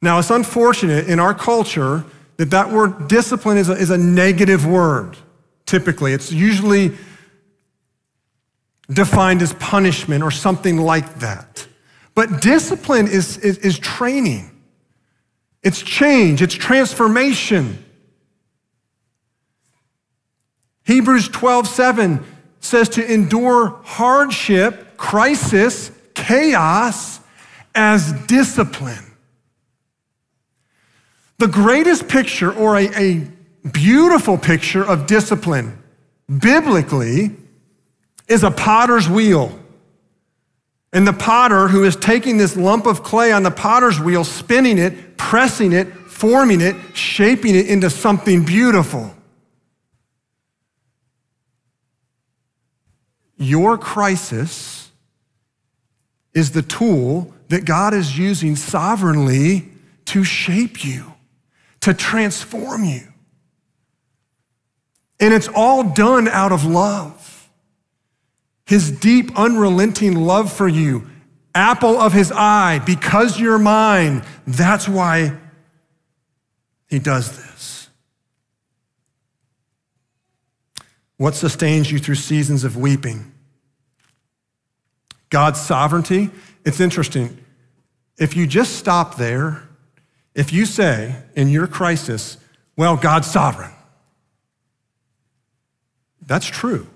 Now, 0.00 0.18
it's 0.18 0.30
unfortunate 0.30 1.08
in 1.08 1.18
our 1.18 1.34
culture 1.34 2.04
that 2.36 2.50
that 2.50 2.70
word 2.70 3.08
discipline 3.08 3.58
is 3.58 3.68
a, 3.68 3.72
is 3.72 3.90
a 3.90 3.98
negative 3.98 4.66
word, 4.66 5.16
typically. 5.64 6.12
It's 6.12 6.30
usually 6.30 6.92
defined 8.90 9.42
as 9.42 9.52
punishment 9.54 10.22
or 10.22 10.30
something 10.30 10.76
like 10.76 11.16
that. 11.16 11.66
But 12.14 12.40
discipline 12.40 13.08
is, 13.08 13.38
is, 13.38 13.58
is 13.58 13.78
training. 13.78 14.50
It's 15.62 15.82
change, 15.82 16.42
it's 16.42 16.54
transformation. 16.54 17.82
Hebrews 20.84 21.28
12, 21.28 21.66
7 21.66 22.24
says 22.60 22.88
to 22.90 23.12
endure 23.12 23.80
hardship, 23.84 24.96
crisis, 24.96 25.90
chaos 26.14 27.20
as 27.74 28.12
discipline. 28.26 29.04
The 31.38 31.48
greatest 31.48 32.08
picture, 32.08 32.52
or 32.52 32.76
a, 32.76 32.88
a 32.96 33.30
beautiful 33.72 34.38
picture 34.38 34.84
of 34.84 35.06
discipline, 35.06 35.76
biblically, 36.28 37.32
is 38.28 38.42
a 38.42 38.50
potter's 38.50 39.08
wheel. 39.08 39.58
And 40.96 41.06
the 41.06 41.12
potter 41.12 41.68
who 41.68 41.84
is 41.84 41.94
taking 41.94 42.38
this 42.38 42.56
lump 42.56 42.86
of 42.86 43.02
clay 43.02 43.30
on 43.30 43.42
the 43.42 43.50
potter's 43.50 44.00
wheel, 44.00 44.24
spinning 44.24 44.78
it, 44.78 45.18
pressing 45.18 45.74
it, 45.74 45.92
forming 45.92 46.62
it, 46.62 46.74
shaping 46.96 47.54
it 47.54 47.66
into 47.66 47.90
something 47.90 48.46
beautiful. 48.46 49.14
Your 53.36 53.76
crisis 53.76 54.90
is 56.32 56.52
the 56.52 56.62
tool 56.62 57.34
that 57.48 57.66
God 57.66 57.92
is 57.92 58.16
using 58.16 58.56
sovereignly 58.56 59.68
to 60.06 60.24
shape 60.24 60.82
you, 60.82 61.12
to 61.80 61.92
transform 61.92 62.84
you. 62.84 63.02
And 65.20 65.34
it's 65.34 65.48
all 65.54 65.82
done 65.92 66.26
out 66.26 66.52
of 66.52 66.64
love. 66.64 67.25
His 68.66 68.90
deep, 68.90 69.38
unrelenting 69.38 70.14
love 70.16 70.52
for 70.52 70.66
you, 70.66 71.08
apple 71.54 71.98
of 71.98 72.12
his 72.12 72.32
eye, 72.32 72.80
because 72.84 73.38
you're 73.38 73.58
mine. 73.58 74.24
That's 74.46 74.88
why 74.88 75.36
he 76.88 76.98
does 76.98 77.36
this. 77.36 77.88
What 81.16 81.34
sustains 81.34 81.90
you 81.90 81.98
through 81.98 82.16
seasons 82.16 82.64
of 82.64 82.76
weeping? 82.76 83.32
God's 85.30 85.60
sovereignty. 85.60 86.30
It's 86.64 86.80
interesting. 86.80 87.38
If 88.18 88.36
you 88.36 88.46
just 88.46 88.76
stop 88.76 89.16
there, 89.16 89.62
if 90.34 90.52
you 90.52 90.66
say 90.66 91.22
in 91.34 91.48
your 91.48 91.66
crisis, 91.66 92.36
well, 92.76 92.96
God's 92.96 93.30
sovereign, 93.30 93.72
that's 96.20 96.46
true. 96.46 96.86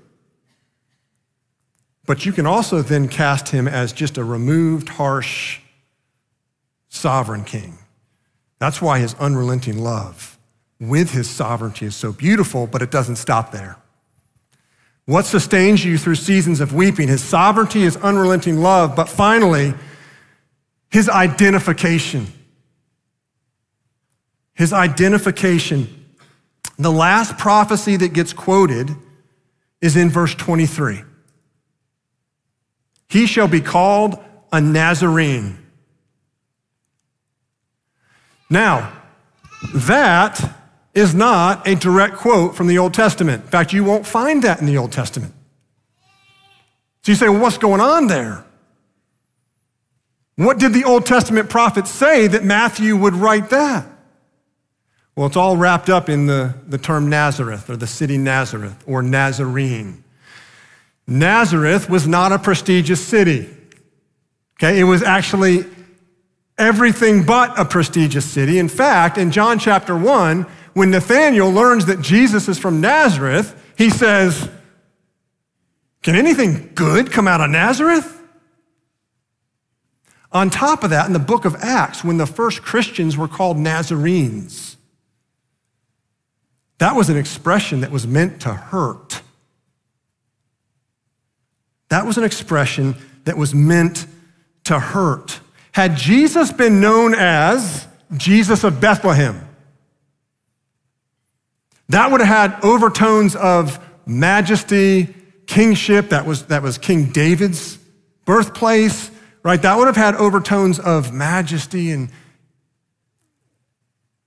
But 2.11 2.27
you 2.27 2.33
can 2.33 2.45
also 2.45 2.83
then 2.83 3.07
cast 3.07 3.51
him 3.51 3.69
as 3.69 3.93
just 3.93 4.19
a 4.19 4.25
removed, 4.25 4.89
harsh, 4.89 5.61
sovereign 6.89 7.45
king. 7.45 7.79
That's 8.59 8.83
why 8.83 8.99
his 8.99 9.15
unrelenting 9.21 9.79
love 9.79 10.37
with 10.81 11.13
his 11.13 11.31
sovereignty 11.31 11.87
is 11.87 11.95
so 11.95 12.11
beautiful, 12.11 12.67
but 12.67 12.83
it 12.83 12.91
doesn't 12.91 13.15
stop 13.15 13.53
there. 13.53 13.77
What 15.05 15.25
sustains 15.25 15.85
you 15.85 15.99
through 15.99 16.17
seasons 16.17 16.59
of 16.59 16.75
weeping? 16.75 17.07
His 17.07 17.23
sovereignty, 17.23 17.83
his 17.83 17.97
unrelenting 17.99 18.57
love, 18.57 18.97
but 18.97 19.09
finally, 19.09 19.73
his 20.91 21.09
identification. 21.09 22.27
His 24.55 24.73
identification. 24.73 26.07
The 26.77 26.91
last 26.91 27.39
prophecy 27.39 27.95
that 27.99 28.13
gets 28.13 28.33
quoted 28.33 28.97
is 29.81 29.97
in 29.97 30.11
verse 30.11 30.35
23. 30.35 31.05
He 33.11 33.27
shall 33.27 33.49
be 33.49 33.61
called 33.61 34.19
a 34.53 34.61
Nazarene. 34.61 35.59
Now, 38.49 38.93
that 39.75 40.57
is 40.95 41.15
not 41.15 41.67
a 41.67 41.75
direct 41.75 42.17
quote 42.17 42.57
from 42.57 42.67
the 42.67 42.79
Old 42.79 42.95
Testament. 42.95 43.45
In 43.45 43.51
fact, 43.51 43.73
you 43.73 43.85
won't 43.85 44.07
find 44.07 44.43
that 44.43 44.61
in 44.61 44.67
the 44.67 44.77
Old 44.77 44.93
Testament. 44.93 45.35
So 47.03 47.13
you 47.13 47.17
say, 47.17 47.29
well, 47.29 47.41
what's 47.41 47.59
going 47.59 47.81
on 47.81 48.07
there? 48.07 48.45
What 50.37 50.59
did 50.59 50.73
the 50.73 50.85
Old 50.85 51.05
Testament 51.05 51.51
prophets 51.51 51.91
say 51.91 52.27
that 52.27 52.45
Matthew 52.45 52.97
would 52.97 53.15
write 53.15 53.51
that? 53.51 53.87
Well, 55.17 55.27
it's 55.27 55.37
all 55.37 55.57
wrapped 55.57 55.91
up 55.91 56.09
in 56.09 56.27
the, 56.27 56.55
the 56.67 56.79
term 56.79 57.11
Nazareth 57.11 57.69
or 57.69 57.77
the 57.77 57.87
city 57.87 58.19
Nazareth 58.19 58.83
or 58.87 59.03
Nazarene. 59.03 60.05
Nazareth 61.11 61.91
was 61.91 62.07
not 62.07 62.31
a 62.31 62.39
prestigious 62.39 63.05
city. 63.05 63.49
Okay, 64.59 64.79
it 64.79 64.85
was 64.85 65.03
actually 65.03 65.65
everything 66.57 67.25
but 67.25 67.59
a 67.59 67.65
prestigious 67.65 68.25
city. 68.25 68.59
In 68.59 68.69
fact, 68.69 69.19
in 69.19 69.33
John 69.33 69.59
chapter 69.59 69.97
1, 69.97 70.47
when 70.75 70.91
Nathanael 70.93 71.51
learns 71.51 71.87
that 71.87 72.01
Jesus 72.01 72.49
is 72.49 72.59
from 72.59 72.81
Nazareth, 72.81 73.61
he 73.77 73.91
says, 73.91 74.49
Can 76.03 76.15
anything 76.15 76.71
good 76.77 77.11
come 77.11 77.27
out 77.27 77.41
of 77.41 77.51
Nazareth? 77.51 78.19
On 80.31 80.49
top 80.49 80.85
of 80.85 80.91
that, 80.91 81.09
in 81.09 81.13
the 81.13 81.19
book 81.19 81.45
of 81.45 81.57
Acts, 81.57 82.05
when 82.05 82.19
the 82.19 82.27
first 82.27 82.63
Christians 82.63 83.17
were 83.17 83.27
called 83.27 83.59
Nazarenes, 83.59 84.77
that 86.79 86.95
was 86.95 87.11
an 87.11 87.17
expression 87.17 87.81
that 87.81 87.91
was 87.91 88.07
meant 88.07 88.41
to 88.43 88.55
hurt. 88.55 89.23
That 91.91 92.07
was 92.07 92.17
an 92.17 92.25
expression 92.25 92.95
that 93.25 93.37
was 93.37 93.55
meant 93.55 94.07
to 94.65 94.79
hurt. 94.79 95.41
Had 95.73 95.97
Jesus 95.97 96.53
been 96.53 96.81
known 96.81 97.15
as 97.15 97.87
Jesus 98.17 98.65
of 98.65 98.81
Bethlehem, 98.81 99.47
that 101.89 102.11
would 102.11 102.21
have 102.21 102.53
had 102.53 102.65
overtones 102.65 103.35
of 103.37 103.85
majesty, 104.07 105.15
kingship. 105.47 106.11
That 106.11 106.27
was, 106.27 106.47
that 106.47 106.63
was 106.63 106.79
King 106.79 107.07
David's 107.07 107.79
birthplace, 108.25 109.11
right? 109.43 109.61
That 109.61 109.77
would 109.77 109.87
have 109.87 109.97
had 109.97 110.15
overtones 110.15 110.79
of 110.79 111.13
majesty 111.13 111.91
and 111.91 112.11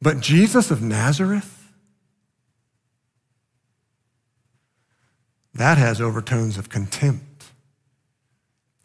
but 0.01 0.19
Jesus 0.19 0.69
of 0.69 0.81
Nazareth, 0.81 1.71
that 5.53 5.77
has 5.77 6.01
overtones 6.01 6.57
of 6.57 6.67
contempt 6.67 7.32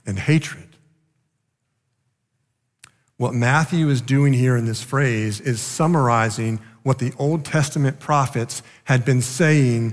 and 0.08 0.18
hatred. 0.18 0.64
What 3.18 3.34
Matthew 3.34 3.88
is 3.90 4.00
doing 4.00 4.32
here 4.32 4.56
in 4.56 4.64
this 4.64 4.82
phrase 4.82 5.40
is 5.40 5.60
summarizing 5.60 6.60
what 6.82 6.98
the 6.98 7.12
Old 7.18 7.44
Testament 7.44 8.00
prophets 8.00 8.62
had 8.84 9.04
been 9.04 9.20
saying 9.20 9.92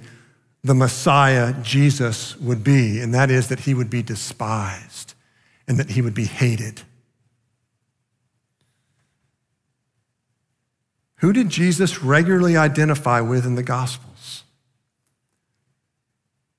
the 0.63 0.73
Messiah, 0.73 1.54
Jesus, 1.62 2.38
would 2.38 2.63
be, 2.63 2.99
and 3.01 3.13
that 3.13 3.30
is 3.30 3.49
that 3.49 3.62
he 3.62 3.73
would 3.73 3.89
be 3.89 4.01
despised 4.01 5.13
and 5.67 5.78
that 5.78 5.91
he 5.91 6.01
would 6.01 6.13
be 6.13 6.25
hated. 6.25 6.82
Who 11.17 11.34
did 11.34 11.49
Jesus 11.49 12.01
regularly 12.01 12.56
identify 12.56 13.19
with 13.19 13.45
in 13.45 13.56
the 13.56 13.63
Gospels? 13.63 14.43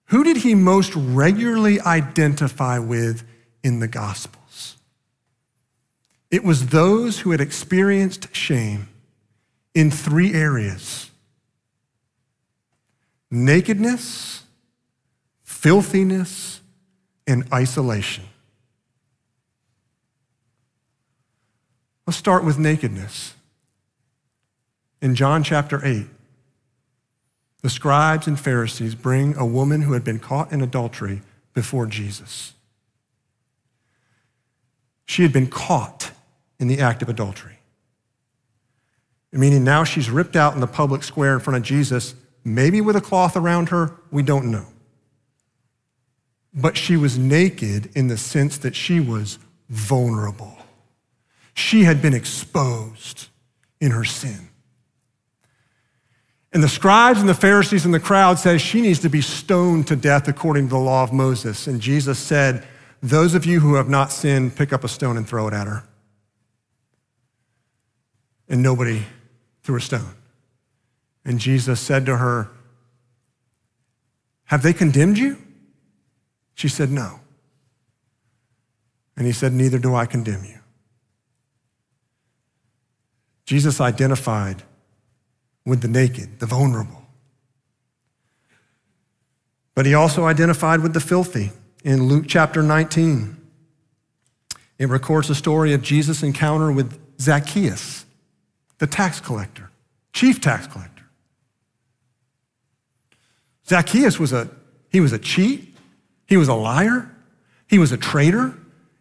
Who 0.07 0.25
did 0.25 0.38
he 0.38 0.55
most 0.55 0.95
regularly 0.95 1.81
identify 1.81 2.79
with 2.79 3.25
in 3.67 3.81
the 3.81 3.89
Gospels? 3.89 4.77
It 6.31 6.45
was 6.45 6.69
those 6.69 7.21
who 7.21 7.33
had 7.33 7.41
experienced 7.41 8.35
shame 8.35 8.89
in 9.75 9.91
three 9.91 10.33
areas 10.35 11.11
nakedness, 13.29 14.45
filthiness, 15.43 16.61
and 17.27 17.45
isolation. 17.53 18.25
Let's 22.07 22.17
start 22.17 22.45
with 22.45 22.57
nakedness. 22.57 23.35
In 25.03 25.17
John 25.17 25.43
chapter 25.43 25.85
8, 25.85 26.07
the 27.63 27.71
scribes 27.71 28.29
and 28.29 28.39
Pharisees 28.39 28.95
bring 28.95 29.37
a 29.37 29.45
woman 29.45 29.83
who 29.83 29.95
had 29.95 30.05
been 30.05 30.21
caught 30.21 30.53
in 30.53 30.63
adultery 30.63 31.23
before 31.53 31.87
Jesus. 31.87 32.53
She 35.07 35.23
had 35.23 35.33
been 35.33 35.47
caught 35.49 36.11
in 36.59 36.68
the 36.68 36.81
act 36.81 37.01
of 37.03 37.09
adultery 37.09 37.57
meaning 39.39 39.64
now 39.64 39.85
she's 39.85 40.11
ripped 40.11 40.37
out 40.37 40.55
in 40.55 40.61
the 40.61 40.66
public 40.66 41.03
square 41.03 41.35
in 41.35 41.41
front 41.41 41.57
of 41.57 41.62
Jesus, 41.62 42.14
maybe 42.45 42.81
with 42.81 42.97
a 42.97 43.01
cloth 43.01 43.37
around 43.37 43.68
her, 43.68 43.97
we 44.11 44.22
don't 44.22 44.51
know. 44.51 44.66
But 46.55 46.76
she 46.76 46.97
was 46.97 47.18
naked 47.18 47.91
in 47.95 48.09
the 48.09 48.16
sense 48.16 48.59
that 48.59 48.74
she 48.74 49.01
was 49.01 49.39
vulnerable. 49.68 50.57
She 51.55 51.85
had 51.85 52.01
been 52.01 52.14
exposed 52.14 53.28
in 53.81 53.91
her 53.91 54.05
sin. 54.05 54.49
And 56.53 56.62
the 56.62 56.68
scribes 56.68 57.20
and 57.20 57.28
the 57.28 57.35
Pharisees 57.35 57.85
and 57.85 57.93
the 57.93 58.01
crowd 58.01 58.39
says 58.39 58.62
she 58.62 58.81
needs 58.81 59.01
to 59.01 59.11
be 59.11 59.20
stoned 59.20 59.87
to 59.89 59.97
death 59.97 60.28
according 60.28 60.68
to 60.68 60.70
the 60.70 60.81
law 60.81 61.03
of 61.03 61.12
Moses. 61.12 61.66
And 61.66 61.81
Jesus 61.81 62.18
said, 62.18 62.66
Those 63.03 63.34
of 63.34 63.44
you 63.44 63.61
who 63.61 63.74
have 63.74 63.88
not 63.88 64.11
sinned, 64.11 64.57
pick 64.57 64.72
up 64.72 64.84
a 64.84 64.88
stone 64.88 65.16
and 65.16 65.28
throw 65.28 65.49
it 65.49 65.55
at 65.55 65.66
her. 65.66 65.84
And 68.49 68.62
nobody 68.62 69.03
threw 69.62 69.76
a 69.76 69.80
stone. 69.80 70.14
And 71.24 71.38
Jesus 71.38 71.80
said 71.80 72.07
to 72.07 72.16
her, 72.16 72.49
Have 74.44 74.62
they 74.62 74.72
condemned 74.72 75.18
you? 75.18 75.36
She 76.55 76.68
said, 76.68 76.90
No. 76.90 77.20
And 79.16 79.26
he 79.26 79.32
said, 79.32 79.53
Neither 79.53 79.78
do 79.78 79.94
I 79.94 80.07
condemn 80.07 80.44
you. 80.44 80.61
Jesus 83.44 83.80
identified 83.80 84.62
with 85.64 85.80
the 85.80 85.88
naked, 85.88 86.40
the 86.40 86.47
vulnerable. 86.47 87.03
But 89.74 89.84
he 89.84 89.94
also 89.94 90.24
identified 90.24 90.80
with 90.80 90.94
the 90.94 91.01
filthy 91.01 91.53
in 91.87 92.09
Luke 92.09 92.24
chapter 92.26 92.64
19. 92.64 93.37
It 94.78 94.89
records 94.89 95.28
the 95.28 95.37
story 95.37 95.72
of 95.72 95.82
Jesus' 95.82 96.24
encounter 96.24 96.72
with 96.72 96.99
Zacchaeus, 97.20 98.05
the 98.78 98.89
tax 98.89 99.20
collector, 99.20 99.70
chief 100.12 100.41
tax 100.41 100.66
collector. 100.66 101.05
Zacchaeus 103.68 104.18
was 104.18 104.32
a 104.32 104.51
he 104.91 105.01
was 105.01 105.12
a 105.12 105.18
cheat, 105.18 105.76
he 106.26 106.37
was 106.37 106.49
a 106.49 106.55
liar, 106.55 107.09
he 107.68 107.78
was 107.78 107.93
a 107.93 107.97
traitor, 107.97 108.55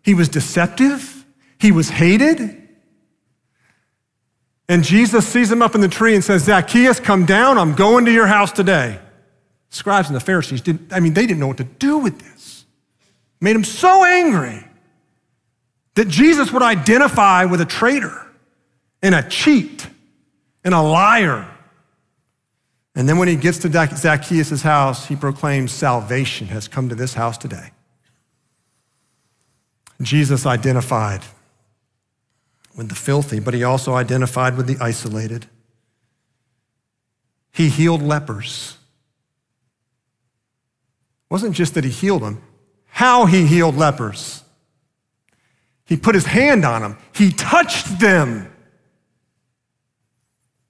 he 0.03 0.13
was 0.13 0.29
deceptive, 0.29 1.25
he 1.59 1.71
was 1.71 1.89
hated. 1.89 2.61
And 4.69 4.83
Jesus 4.83 5.27
sees 5.27 5.51
him 5.51 5.61
up 5.61 5.73
in 5.73 5.81
the 5.81 5.88
tree 5.88 6.13
and 6.13 6.23
says, 6.23 6.43
Zacchaeus, 6.43 6.99
come 6.99 7.25
down. 7.25 7.57
I'm 7.57 7.75
going 7.75 8.05
to 8.05 8.11
your 8.11 8.27
house 8.27 8.51
today. 8.51 8.99
Scribes 9.69 10.07
and 10.07 10.15
the 10.15 10.19
Pharisees 10.19 10.61
didn't, 10.61 10.91
I 10.91 10.99
mean, 10.99 11.13
they 11.13 11.25
didn't 11.27 11.39
know 11.39 11.47
what 11.47 11.57
to 11.57 11.63
do 11.63 11.97
with 11.99 12.19
this. 12.19 12.55
Made 13.45 13.55
him 13.55 13.63
so 13.63 14.03
angry 14.03 14.65
that 15.93 16.07
Jesus 16.07 16.51
would 16.51 16.63
identify 16.63 17.45
with 17.45 17.61
a 17.61 17.65
traitor 17.65 18.25
and 19.03 19.13
a 19.13 19.21
cheat 19.21 19.85
and 20.63 20.73
a 20.73 20.81
liar. 20.81 21.47
And 22.95 23.07
then 23.07 23.19
when 23.19 23.27
he 23.27 23.35
gets 23.35 23.59
to 23.59 23.71
Zacchaeus' 23.71 24.63
house, 24.63 25.05
he 25.05 25.15
proclaims 25.15 25.71
salvation 25.71 26.47
has 26.47 26.67
come 26.67 26.89
to 26.89 26.95
this 26.95 27.13
house 27.13 27.37
today. 27.37 27.69
Jesus 30.01 30.47
identified 30.47 31.21
with 32.75 32.89
the 32.89 32.95
filthy, 32.95 33.39
but 33.39 33.53
he 33.53 33.63
also 33.63 33.93
identified 33.93 34.57
with 34.57 34.65
the 34.65 34.83
isolated. 34.83 35.45
He 37.51 37.69
healed 37.69 38.01
lepers. 38.01 38.75
It 41.29 41.33
wasn't 41.35 41.55
just 41.55 41.75
that 41.75 41.83
he 41.83 41.91
healed 41.91 42.23
them, 42.23 42.41
how 42.95 43.25
he 43.25 43.45
healed 43.45 43.75
lepers. 43.75 44.41
He 45.83 45.97
put 45.97 46.15
his 46.15 46.25
hand 46.25 46.63
on 46.63 46.81
them, 46.81 46.97
he 47.13 47.29
touched 47.29 47.99
them. 47.99 48.49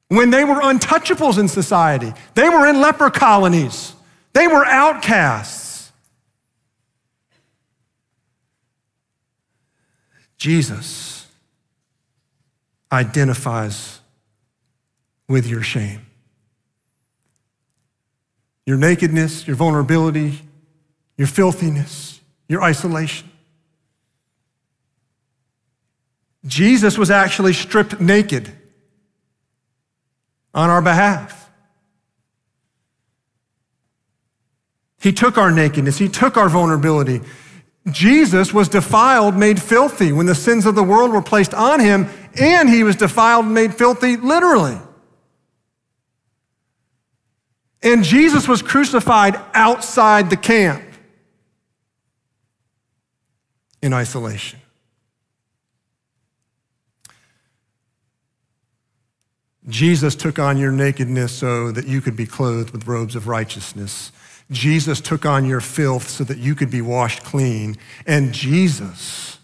When 0.08 0.32
they 0.32 0.44
were 0.44 0.56
untouchables 0.56 1.38
in 1.38 1.48
society, 1.48 2.14
they 2.34 2.50
were 2.50 2.66
in 2.66 2.82
leper 2.82 3.12
colonies, 3.12 3.94
they 4.34 4.48
were 4.48 4.66
outcasts. 4.66 5.92
Jesus 10.40 11.28
identifies 12.92 14.00
with 15.30 15.46
your 15.46 15.62
shame. 15.62 16.08
Your 18.66 18.78
nakedness, 18.78 19.46
your 19.46 19.56
vulnerability, 19.56 20.42
your 21.18 21.28
filthiness, 21.28 22.15
your 22.48 22.62
isolation. 22.62 23.30
Jesus 26.46 26.98
was 26.98 27.10
actually 27.10 27.54
stripped 27.54 28.00
naked 28.00 28.52
on 30.54 30.70
our 30.70 30.82
behalf. 30.82 31.50
He 35.00 35.12
took 35.12 35.38
our 35.38 35.52
nakedness, 35.52 35.98
He 35.98 36.10
took 36.10 36.38
our 36.38 36.50
vulnerability. 36.50 37.22
Jesus 37.92 38.52
was 38.52 38.68
defiled, 38.68 39.36
made 39.36 39.62
filthy 39.62 40.12
when 40.12 40.26
the 40.26 40.34
sins 40.34 40.66
of 40.66 40.74
the 40.74 40.82
world 40.82 41.12
were 41.12 41.22
placed 41.22 41.54
on 41.54 41.80
Him, 41.80 42.10
and 42.40 42.68
he 42.68 42.84
was 42.84 42.96
defiled 42.96 43.46
made 43.46 43.74
filthy 43.74 44.18
literally. 44.18 44.78
And 47.84 48.04
Jesus 48.04 48.48
was 48.48 48.64
crucified 48.64 49.40
outside 49.54 50.32
the 50.32 50.38
camp 50.38 50.84
in 53.86 53.94
isolation. 53.94 54.60
Jesus 59.68 60.16
took 60.16 60.40
on 60.40 60.58
your 60.58 60.72
nakedness 60.72 61.32
so 61.32 61.72
that 61.72 61.88
you 61.88 62.02
could 62.02 62.16
be 62.16 62.26
clothed 62.26 62.72
with 62.72 62.88
robes 62.88 63.16
of 63.16 63.28
righteousness. 63.28 64.12
Jesus 64.50 65.00
took 65.00 65.24
on 65.24 65.46
your 65.46 65.62
filth 65.62 66.10
so 66.10 66.24
that 66.24 66.40
you 66.40 66.56
could 66.56 66.72
be 66.72 66.82
washed 66.82 67.24
clean. 67.24 67.78
And 68.08 68.34
Jesus 68.34 69.38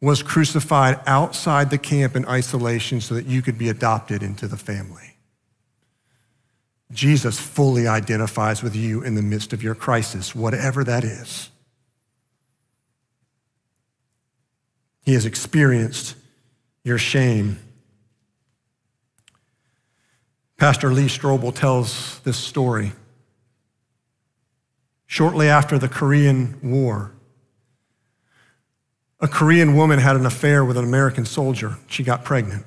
was 0.00 0.22
crucified 0.22 0.98
outside 1.06 1.68
the 1.68 1.78
camp 1.78 2.16
in 2.16 2.26
isolation 2.26 3.02
so 3.02 3.14
that 3.14 3.26
you 3.26 3.42
could 3.42 3.58
be 3.58 3.68
adopted 3.68 4.22
into 4.22 4.48
the 4.48 4.56
family. 4.56 5.16
Jesus 6.90 7.38
fully 7.38 7.86
identifies 7.86 8.62
with 8.62 8.74
you 8.74 9.02
in 9.02 9.14
the 9.14 9.22
midst 9.22 9.52
of 9.52 9.62
your 9.62 9.74
crisis, 9.74 10.34
whatever 10.34 10.82
that 10.82 11.04
is. 11.04 11.50
He 15.06 15.14
has 15.14 15.24
experienced 15.24 16.16
your 16.82 16.98
shame. 16.98 17.60
Pastor 20.56 20.92
Lee 20.92 21.06
Strobel 21.06 21.54
tells 21.54 22.18
this 22.20 22.36
story. 22.36 22.92
Shortly 25.06 25.48
after 25.48 25.78
the 25.78 25.88
Korean 25.88 26.58
War, 26.60 27.12
a 29.20 29.28
Korean 29.28 29.76
woman 29.76 30.00
had 30.00 30.16
an 30.16 30.26
affair 30.26 30.64
with 30.64 30.76
an 30.76 30.84
American 30.84 31.24
soldier. 31.24 31.76
She 31.86 32.02
got 32.02 32.24
pregnant. 32.24 32.66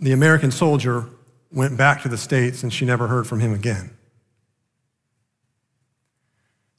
The 0.00 0.12
American 0.12 0.50
soldier 0.50 1.04
went 1.52 1.76
back 1.76 2.02
to 2.02 2.08
the 2.08 2.16
States 2.16 2.62
and 2.62 2.72
she 2.72 2.86
never 2.86 3.08
heard 3.08 3.26
from 3.26 3.40
him 3.40 3.52
again. 3.52 3.90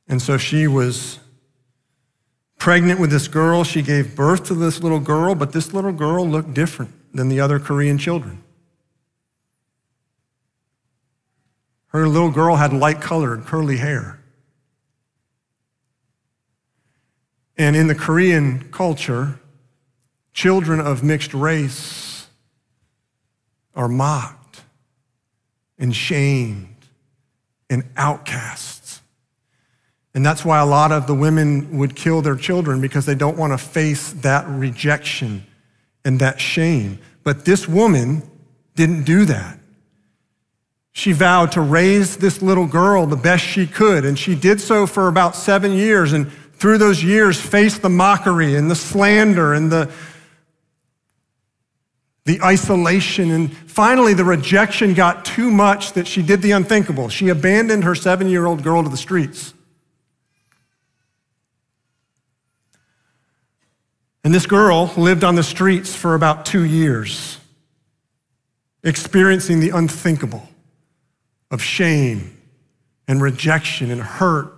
And 0.08 0.20
so 0.22 0.38
she 0.38 0.68
was 0.68 1.20
pregnant 2.66 3.00
with 3.00 3.12
this 3.12 3.28
girl. 3.28 3.64
She 3.64 3.84
gave 3.84 4.16
birth 4.16 4.46
to 4.46 4.56
this 4.56 4.82
little 4.82 5.00
girl, 5.00 5.36
but 5.36 5.52
this 5.52 5.72
little 5.72 5.92
girl 5.92 6.28
looked 6.28 6.56
different 6.56 6.92
than 7.14 7.30
the 7.30 7.40
other 7.40 7.60
Korean 7.60 8.00
children. 8.00 8.44
Her 11.90 12.08
little 12.08 12.32
girl 12.32 12.56
had 12.56 12.74
light 12.74 13.02
colored, 13.02 13.46
curly 13.46 13.78
hair. 13.78 14.20
And 17.56 17.76
in 17.76 17.86
the 17.86 17.94
Korean 17.94 18.72
culture, 18.72 19.40
children 20.34 20.80
of 20.80 21.04
mixed 21.04 21.36
race 21.36 22.26
are 23.76 23.88
mocked 23.88 24.64
and 25.78 25.96
shamed 25.96 26.88
and 27.70 27.84
outcasts. 27.96 28.75
And 30.16 30.26
that's 30.26 30.46
why 30.46 30.60
a 30.60 30.66
lot 30.66 30.94
of 30.94 31.08
the 31.08 31.14
women 31.14 31.78
would 31.78 31.94
kill 31.94 32.22
their 32.22 32.38
children 32.38 32.80
because 32.80 33.06
they 33.06 33.16
don't 33.16 33.38
want 33.38 33.52
to 33.52 33.58
face 33.58 34.14
that 34.14 34.48
rejection 34.48 35.46
and 36.06 36.20
that 36.22 36.40
shame. 36.40 37.00
But 37.26 37.44
this 37.44 37.68
woman 37.68 38.24
didn't 38.76 39.04
do 39.04 39.26
that. 39.26 39.60
She 40.94 41.12
vowed 41.12 41.52
to 41.52 41.62
raise 41.62 42.16
this 42.16 42.42
little 42.42 42.66
girl 42.66 43.06
the 43.06 43.18
best 43.18 43.44
she 43.44 43.68
could, 43.68 44.06
and 44.06 44.18
she 44.18 44.36
did 44.36 44.62
so 44.62 44.88
for 44.88 45.10
about 45.10 45.36
seven 45.36 45.74
years. 45.74 46.14
And 46.14 46.32
through 46.54 46.78
those 46.78 47.04
years 47.04 47.42
faced 47.42 47.82
the 47.82 47.90
mockery 47.90 48.56
and 48.56 48.72
the 48.72 48.76
slander 48.76 49.54
and 49.54 49.70
the, 49.70 49.92
the 52.24 52.42
isolation. 52.42 53.32
And 53.32 53.54
finally, 53.54 54.14
the 54.14 54.24
rejection 54.24 54.94
got 54.94 55.26
too 55.26 55.52
much 55.52 55.92
that 55.92 56.08
she 56.08 56.22
did 56.22 56.42
the 56.42 56.52
unthinkable. 56.52 57.10
She 57.10 57.28
abandoned 57.28 57.84
her 57.84 57.96
seven 57.96 58.30
year 58.30 58.46
old 58.46 58.64
girl 58.64 58.82
to 58.82 58.88
the 58.88 58.96
streets. 58.96 59.55
And 64.26 64.34
this 64.34 64.48
girl 64.48 64.92
lived 64.98 65.24
on 65.24 65.36
the 65.36 65.44
streets 65.44 65.94
for 65.94 66.16
about 66.16 66.48
two 66.48 66.64
years, 66.64 67.38
experiencing 68.84 69.60
the 69.60 69.70
unthinkable 69.70 70.50
of 71.52 71.62
shame 71.62 72.36
and 73.08 73.22
rejection 73.22 73.92
and 73.92 74.02
hurt 74.02 74.52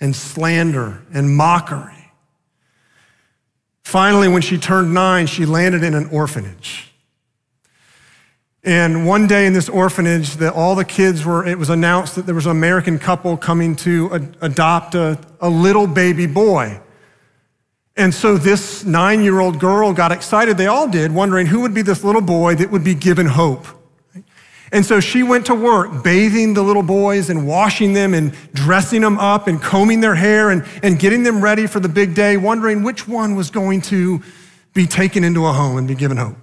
and 0.00 0.16
slander 0.16 1.02
and 1.12 1.36
mockery. 1.36 2.10
Finally, 3.82 4.28
when 4.28 4.40
she 4.40 4.56
turned 4.56 4.94
nine, 4.94 5.26
she 5.26 5.44
landed 5.44 5.84
in 5.84 5.92
an 5.92 6.08
orphanage. 6.08 6.90
And 8.64 9.06
one 9.06 9.26
day 9.26 9.44
in 9.44 9.52
this 9.52 9.68
orphanage, 9.68 10.36
that 10.36 10.54
all 10.54 10.74
the 10.74 10.86
kids 10.86 11.26
were, 11.26 11.46
it 11.46 11.58
was 11.58 11.68
announced 11.68 12.14
that 12.14 12.24
there 12.24 12.34
was 12.34 12.46
an 12.46 12.52
American 12.52 12.98
couple 12.98 13.36
coming 13.36 13.76
to 13.76 14.32
adopt 14.40 14.94
a, 14.94 15.18
a 15.42 15.50
little 15.50 15.86
baby 15.86 16.26
boy. 16.26 16.80
And 17.98 18.14
so 18.14 18.38
this 18.38 18.84
nine 18.84 19.24
year 19.24 19.40
old 19.40 19.58
girl 19.58 19.92
got 19.92 20.12
excited, 20.12 20.56
they 20.56 20.68
all 20.68 20.88
did, 20.88 21.12
wondering 21.12 21.48
who 21.48 21.60
would 21.62 21.74
be 21.74 21.82
this 21.82 22.04
little 22.04 22.22
boy 22.22 22.54
that 22.54 22.70
would 22.70 22.84
be 22.84 22.94
given 22.94 23.26
hope. 23.26 23.66
And 24.70 24.86
so 24.86 25.00
she 25.00 25.24
went 25.24 25.46
to 25.46 25.54
work 25.54 26.04
bathing 26.04 26.54
the 26.54 26.62
little 26.62 26.84
boys 26.84 27.28
and 27.28 27.46
washing 27.46 27.94
them 27.94 28.14
and 28.14 28.32
dressing 28.52 29.00
them 29.00 29.18
up 29.18 29.48
and 29.48 29.60
combing 29.60 30.00
their 30.00 30.14
hair 30.14 30.50
and, 30.50 30.64
and 30.82 30.98
getting 30.98 31.24
them 31.24 31.42
ready 31.42 31.66
for 31.66 31.80
the 31.80 31.88
big 31.88 32.14
day, 32.14 32.36
wondering 32.36 32.84
which 32.84 33.08
one 33.08 33.34
was 33.34 33.50
going 33.50 33.80
to 33.82 34.22
be 34.74 34.86
taken 34.86 35.24
into 35.24 35.44
a 35.46 35.52
home 35.52 35.76
and 35.76 35.88
be 35.88 35.96
given 35.96 36.18
hope. 36.18 36.36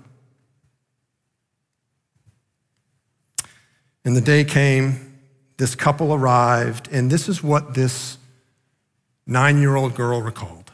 And 4.04 4.16
the 4.16 4.22
day 4.22 4.44
came, 4.44 5.20
this 5.56 5.74
couple 5.74 6.14
arrived, 6.14 6.90
and 6.92 7.10
this 7.10 7.30
is 7.30 7.42
what 7.42 7.76
this 7.76 8.18
nine 9.26 9.62
year 9.62 9.76
old 9.76 9.96
girl 9.96 10.22
recalled. 10.22 10.65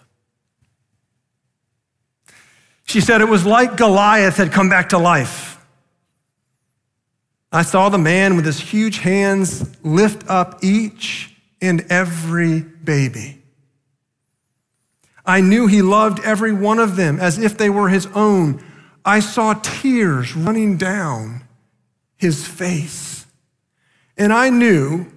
She 2.92 3.00
said 3.00 3.22
it 3.22 3.30
was 3.30 3.46
like 3.46 3.78
Goliath 3.78 4.36
had 4.36 4.52
come 4.52 4.68
back 4.68 4.90
to 4.90 4.98
life. 4.98 5.58
I 7.50 7.62
saw 7.62 7.88
the 7.88 7.98
man 7.98 8.36
with 8.36 8.46
his 8.46 8.60
huge 8.60 8.98
hands 8.98 9.78
lift 9.82 10.30
up 10.30 10.62
each 10.62 11.34
and 11.62 11.86
every 11.90 12.60
baby. 12.60 13.42
I 15.26 15.40
knew 15.40 15.68
he 15.68 15.82
loved 15.82 16.20
every 16.26 16.52
one 16.52 16.80
of 16.80 16.98
them 16.98 17.18
as 17.18 17.38
if 17.38 17.58
they 17.58 17.70
were 17.70 17.88
his 17.88 18.08
own. 18.08 18.62
I 19.06 19.22
saw 19.22 19.54
tears 19.54 20.36
running 20.36 20.76
down 20.76 21.44
his 22.18 22.46
face. 22.46 23.26
And 24.18 24.34
I 24.34 24.50
knew 24.50 25.10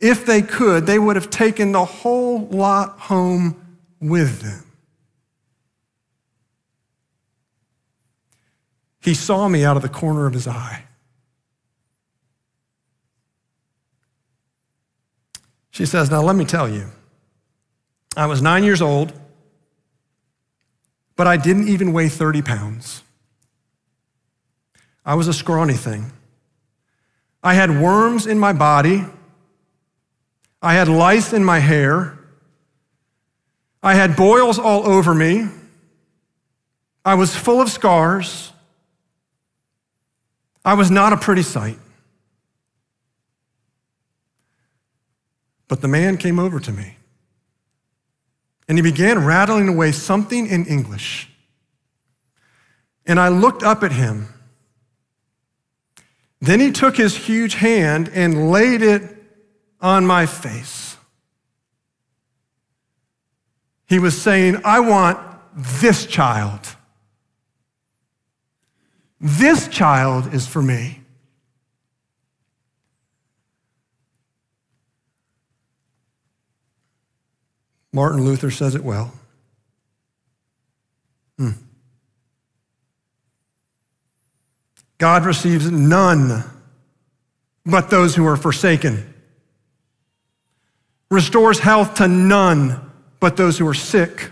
if 0.00 0.26
they 0.26 0.42
could, 0.42 0.86
they 0.86 0.98
would 0.98 1.14
have 1.14 1.30
taken 1.30 1.70
the 1.70 1.84
whole 1.84 2.48
lot 2.48 2.98
home 2.98 3.78
with 4.00 4.40
them. 4.40 4.65
He 9.06 9.14
saw 9.14 9.46
me 9.46 9.64
out 9.64 9.76
of 9.76 9.84
the 9.84 9.88
corner 9.88 10.26
of 10.26 10.32
his 10.32 10.48
eye. 10.48 10.82
She 15.70 15.86
says, 15.86 16.10
Now 16.10 16.22
let 16.22 16.34
me 16.34 16.44
tell 16.44 16.68
you, 16.68 16.88
I 18.16 18.26
was 18.26 18.42
nine 18.42 18.64
years 18.64 18.82
old, 18.82 19.12
but 21.14 21.28
I 21.28 21.36
didn't 21.36 21.68
even 21.68 21.92
weigh 21.92 22.08
30 22.08 22.42
pounds. 22.42 23.04
I 25.04 25.14
was 25.14 25.28
a 25.28 25.32
scrawny 25.32 25.74
thing. 25.74 26.10
I 27.44 27.54
had 27.54 27.80
worms 27.80 28.26
in 28.26 28.40
my 28.40 28.52
body. 28.52 29.04
I 30.60 30.74
had 30.74 30.88
lice 30.88 31.32
in 31.32 31.44
my 31.44 31.60
hair. 31.60 32.18
I 33.84 33.94
had 33.94 34.16
boils 34.16 34.58
all 34.58 34.84
over 34.84 35.14
me. 35.14 35.46
I 37.04 37.14
was 37.14 37.36
full 37.36 37.60
of 37.60 37.70
scars. 37.70 38.52
I 40.66 40.74
was 40.74 40.90
not 40.90 41.12
a 41.12 41.16
pretty 41.16 41.42
sight. 41.44 41.78
But 45.68 45.80
the 45.80 45.88
man 45.88 46.16
came 46.16 46.40
over 46.40 46.58
to 46.58 46.72
me 46.72 46.96
and 48.68 48.76
he 48.76 48.82
began 48.82 49.24
rattling 49.24 49.68
away 49.68 49.92
something 49.92 50.46
in 50.48 50.66
English. 50.66 51.30
And 53.06 53.20
I 53.20 53.28
looked 53.28 53.62
up 53.62 53.84
at 53.84 53.92
him. 53.92 54.26
Then 56.40 56.58
he 56.58 56.72
took 56.72 56.96
his 56.96 57.16
huge 57.16 57.54
hand 57.54 58.10
and 58.12 58.50
laid 58.50 58.82
it 58.82 59.02
on 59.80 60.04
my 60.04 60.26
face. 60.26 60.96
He 63.86 64.00
was 64.00 64.20
saying, 64.20 64.60
I 64.64 64.80
want 64.80 65.20
this 65.54 66.06
child. 66.06 66.75
This 69.20 69.68
child 69.68 70.34
is 70.34 70.46
for 70.46 70.62
me. 70.62 71.00
Martin 77.92 78.24
Luther 78.26 78.50
says 78.50 78.74
it 78.74 78.84
well. 78.84 79.10
Hmm. 81.38 81.52
God 84.98 85.24
receives 85.24 85.70
none 85.70 86.44
but 87.64 87.88
those 87.88 88.14
who 88.14 88.26
are 88.26 88.36
forsaken, 88.36 89.14
restores 91.10 91.58
health 91.58 91.94
to 91.94 92.06
none 92.06 92.92
but 93.18 93.38
those 93.38 93.56
who 93.56 93.66
are 93.66 93.74
sick, 93.74 94.30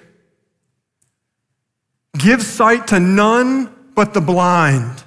gives 2.18 2.46
sight 2.46 2.88
to 2.88 3.00
none 3.00 3.73
but 3.94 4.14
the 4.14 4.20
blind, 4.20 5.02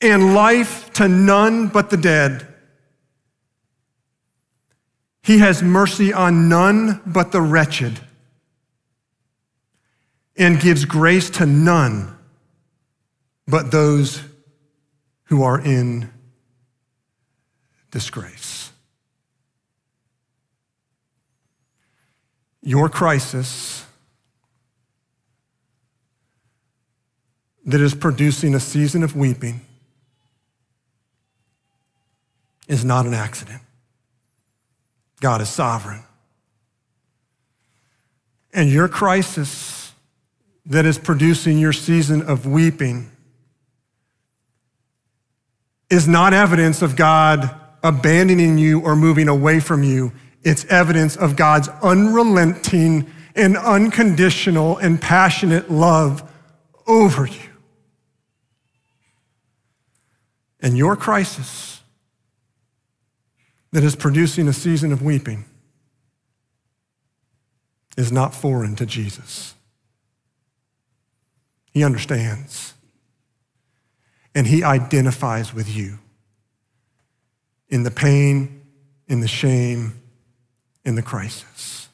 and 0.00 0.34
life 0.34 0.92
to 0.94 1.08
none 1.08 1.68
but 1.68 1.90
the 1.90 1.96
dead. 1.96 2.46
He 5.22 5.38
has 5.38 5.62
mercy 5.62 6.12
on 6.12 6.48
none 6.48 7.00
but 7.04 7.32
the 7.32 7.40
wretched, 7.40 8.00
and 10.36 10.60
gives 10.60 10.84
grace 10.84 11.28
to 11.30 11.46
none 11.46 12.16
but 13.46 13.70
those 13.70 14.22
who 15.24 15.42
are 15.42 15.60
in 15.60 16.10
disgrace. 17.90 18.70
Your 22.62 22.88
crisis 22.88 23.84
that 27.68 27.82
is 27.82 27.94
producing 27.94 28.54
a 28.54 28.60
season 28.60 29.02
of 29.02 29.14
weeping 29.14 29.60
is 32.66 32.82
not 32.82 33.04
an 33.04 33.12
accident. 33.12 33.60
God 35.20 35.42
is 35.42 35.50
sovereign. 35.50 36.02
And 38.54 38.70
your 38.70 38.88
crisis 38.88 39.92
that 40.64 40.86
is 40.86 40.98
producing 40.98 41.58
your 41.58 41.74
season 41.74 42.22
of 42.22 42.46
weeping 42.46 43.10
is 45.90 46.08
not 46.08 46.32
evidence 46.32 46.80
of 46.80 46.96
God 46.96 47.54
abandoning 47.82 48.56
you 48.56 48.80
or 48.80 48.96
moving 48.96 49.28
away 49.28 49.60
from 49.60 49.82
you. 49.82 50.12
It's 50.42 50.64
evidence 50.66 51.16
of 51.16 51.36
God's 51.36 51.68
unrelenting 51.82 53.10
and 53.34 53.58
unconditional 53.58 54.78
and 54.78 55.00
passionate 55.00 55.70
love 55.70 56.22
over 56.86 57.26
you. 57.26 57.47
And 60.60 60.76
your 60.76 60.96
crisis 60.96 61.82
that 63.72 63.84
is 63.84 63.94
producing 63.94 64.48
a 64.48 64.52
season 64.52 64.92
of 64.92 65.02
weeping 65.02 65.44
is 67.96 68.10
not 68.10 68.34
foreign 68.34 68.76
to 68.76 68.86
Jesus. 68.86 69.54
He 71.72 71.84
understands. 71.84 72.74
And 74.34 74.46
he 74.46 74.62
identifies 74.62 75.52
with 75.52 75.68
you 75.68 75.98
in 77.68 77.82
the 77.82 77.90
pain, 77.90 78.62
in 79.06 79.20
the 79.20 79.28
shame, 79.28 80.00
in 80.84 80.94
the 80.94 81.02
crisis. 81.02 81.88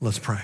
Let's 0.00 0.18
pray. 0.18 0.42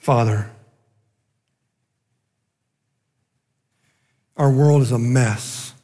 Father, 0.00 0.50
our 4.36 4.50
world 4.50 4.80
is 4.80 4.92
a 4.92 4.98
mess. 4.98 5.74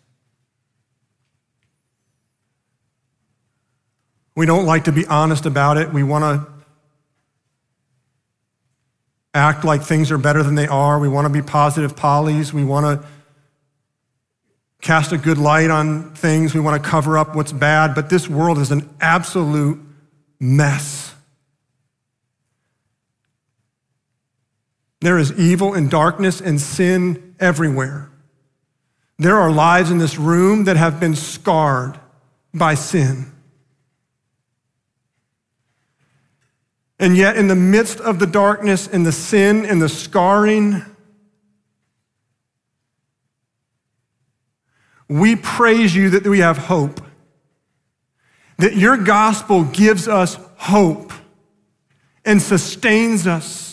We 4.34 4.46
don't 4.46 4.64
like 4.64 4.84
to 4.84 4.92
be 4.92 5.06
honest 5.06 5.44
about 5.44 5.76
it. 5.76 5.92
We 5.92 6.02
want 6.02 6.24
to 6.24 6.52
act 9.34 9.64
like 9.64 9.82
things 9.82 10.10
are 10.10 10.18
better 10.18 10.42
than 10.42 10.54
they 10.54 10.66
are. 10.66 10.98
We 10.98 11.08
want 11.08 11.26
to 11.26 11.32
be 11.32 11.42
positive 11.42 11.94
pollies. 11.94 12.54
We 12.54 12.64
want 12.64 13.02
to 13.02 13.06
cast 14.80 15.12
a 15.12 15.18
good 15.18 15.36
light 15.36 15.70
on 15.70 16.14
things. 16.14 16.54
We 16.54 16.60
want 16.60 16.82
to 16.82 16.88
cover 16.88 17.18
up 17.18 17.36
what's 17.36 17.52
bad. 17.52 17.94
But 17.94 18.08
this 18.08 18.28
world 18.28 18.58
is 18.58 18.70
an 18.70 18.88
absolute 18.98 19.78
mess. 20.40 21.05
There 25.00 25.18
is 25.18 25.32
evil 25.38 25.74
and 25.74 25.90
darkness 25.90 26.40
and 26.40 26.60
sin 26.60 27.34
everywhere. 27.38 28.10
There 29.18 29.36
are 29.36 29.50
lives 29.50 29.90
in 29.90 29.98
this 29.98 30.18
room 30.18 30.64
that 30.64 30.76
have 30.76 31.00
been 31.00 31.14
scarred 31.14 31.98
by 32.52 32.74
sin. 32.74 33.32
And 36.98 37.16
yet, 37.16 37.36
in 37.36 37.48
the 37.48 37.56
midst 37.56 38.00
of 38.00 38.18
the 38.18 38.26
darkness 38.26 38.86
and 38.86 39.04
the 39.04 39.12
sin 39.12 39.66
and 39.66 39.82
the 39.82 39.88
scarring, 39.88 40.82
we 45.08 45.36
praise 45.36 45.94
you 45.94 46.10
that 46.10 46.26
we 46.26 46.38
have 46.38 46.56
hope. 46.56 47.02
That 48.58 48.76
your 48.76 48.96
gospel 48.96 49.64
gives 49.64 50.08
us 50.08 50.38
hope 50.56 51.12
and 52.24 52.40
sustains 52.40 53.26
us 53.26 53.65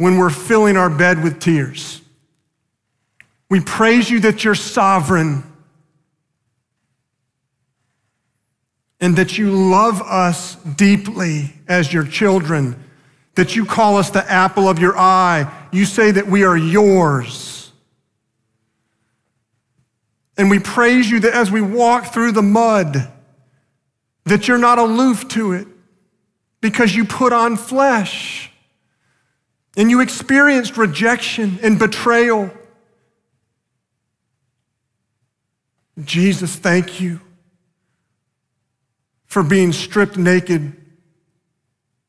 when 0.00 0.16
we're 0.16 0.30
filling 0.30 0.78
our 0.78 0.88
bed 0.88 1.22
with 1.22 1.38
tears. 1.40 2.00
We 3.50 3.60
praise 3.60 4.08
you 4.08 4.20
that 4.20 4.44
you're 4.44 4.54
sovereign. 4.54 5.44
and 9.02 9.16
that 9.16 9.38
you 9.38 9.50
love 9.50 10.02
us 10.02 10.56
deeply 10.56 11.54
as 11.66 11.90
your 11.90 12.04
children, 12.04 12.76
that 13.34 13.56
you 13.56 13.64
call 13.64 13.96
us 13.96 14.10
the 14.10 14.30
apple 14.30 14.68
of 14.68 14.78
your 14.78 14.94
eye. 14.98 15.50
You 15.72 15.86
say 15.86 16.10
that 16.10 16.26
we 16.26 16.44
are 16.44 16.56
yours. 16.56 17.72
And 20.36 20.50
we 20.50 20.58
praise 20.58 21.10
you 21.10 21.20
that 21.20 21.32
as 21.32 21.50
we 21.50 21.62
walk 21.62 22.12
through 22.12 22.32
the 22.32 22.42
mud, 22.42 23.10
that 24.24 24.46
you're 24.46 24.58
not 24.58 24.78
aloof 24.78 25.26
to 25.28 25.52
it 25.52 25.66
because 26.60 26.94
you 26.94 27.06
put 27.06 27.32
on 27.32 27.56
flesh 27.56 28.49
and 29.76 29.90
you 29.90 30.00
experienced 30.00 30.76
rejection 30.76 31.58
and 31.62 31.78
betrayal. 31.78 32.50
Jesus, 36.02 36.56
thank 36.56 37.00
you 37.00 37.20
for 39.26 39.42
being 39.42 39.72
stripped 39.72 40.16
naked 40.16 40.76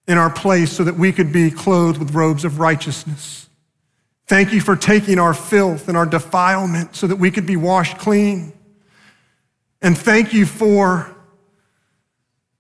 in 0.07 0.17
our 0.17 0.29
place 0.29 0.71
so 0.71 0.83
that 0.83 0.95
we 0.95 1.11
could 1.11 1.31
be 1.31 1.51
clothed 1.51 1.99
with 1.99 2.15
robes 2.15 2.43
of 2.43 2.59
righteousness. 2.59 3.47
Thank 4.25 4.53
you 4.53 4.61
for 4.61 4.75
taking 4.75 5.19
our 5.19 5.33
filth 5.33 5.87
and 5.87 5.97
our 5.97 6.05
defilement 6.05 6.95
so 6.95 7.05
that 7.07 7.17
we 7.17 7.31
could 7.31 7.45
be 7.45 7.57
washed 7.57 7.97
clean. 7.97 8.53
And 9.81 9.97
thank 9.97 10.33
you 10.33 10.45
for 10.45 11.13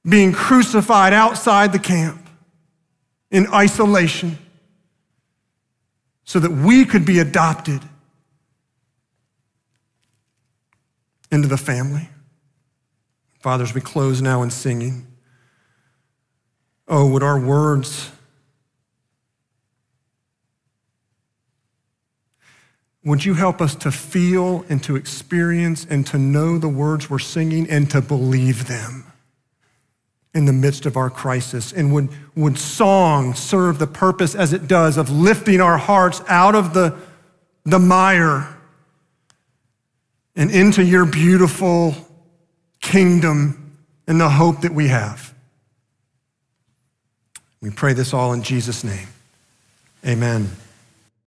being 0.07 0.33
crucified 0.33 1.13
outside 1.13 1.71
the 1.71 1.79
camp 1.79 2.27
in 3.29 3.47
isolation 3.53 4.37
so 6.31 6.39
that 6.39 6.49
we 6.49 6.85
could 6.85 7.03
be 7.03 7.19
adopted 7.19 7.81
into 11.29 11.45
the 11.45 11.57
family. 11.57 12.07
Fathers, 13.41 13.73
we 13.73 13.81
close 13.81 14.21
now 14.21 14.41
in 14.41 14.49
singing. 14.49 15.05
Oh, 16.87 17.05
would 17.11 17.21
our 17.21 17.37
words, 17.37 18.11
would 23.03 23.25
you 23.25 23.33
help 23.33 23.59
us 23.59 23.75
to 23.75 23.91
feel 23.91 24.63
and 24.69 24.81
to 24.85 24.95
experience 24.95 25.85
and 25.89 26.07
to 26.07 26.17
know 26.17 26.57
the 26.57 26.69
words 26.69 27.09
we're 27.09 27.19
singing 27.19 27.69
and 27.69 27.91
to 27.91 28.01
believe 28.01 28.69
them 28.69 29.10
in 30.33 30.45
the 30.45 30.53
midst 30.53 30.85
of 30.85 30.97
our 30.97 31.09
crisis? 31.09 31.71
And 31.71 31.93
would, 31.93 32.09
would 32.35 32.57
song 32.57 33.33
serve 33.33 33.79
the 33.79 33.87
purpose 33.87 34.35
as 34.35 34.53
it 34.53 34.67
does 34.67 34.97
of 34.97 35.09
lifting 35.09 35.61
our 35.61 35.77
hearts 35.77 36.21
out 36.27 36.55
of 36.55 36.73
the, 36.73 36.95
the 37.65 37.79
mire 37.79 38.57
and 40.35 40.49
into 40.51 40.83
your 40.83 41.05
beautiful 41.05 41.95
kingdom 42.79 43.77
and 44.07 44.19
the 44.19 44.29
hope 44.29 44.61
that 44.61 44.73
we 44.73 44.87
have. 44.87 45.33
We 47.61 47.69
pray 47.69 47.93
this 47.93 48.13
all 48.13 48.33
in 48.33 48.41
Jesus' 48.41 48.83
name. 48.83 49.07
Amen. 50.05 50.49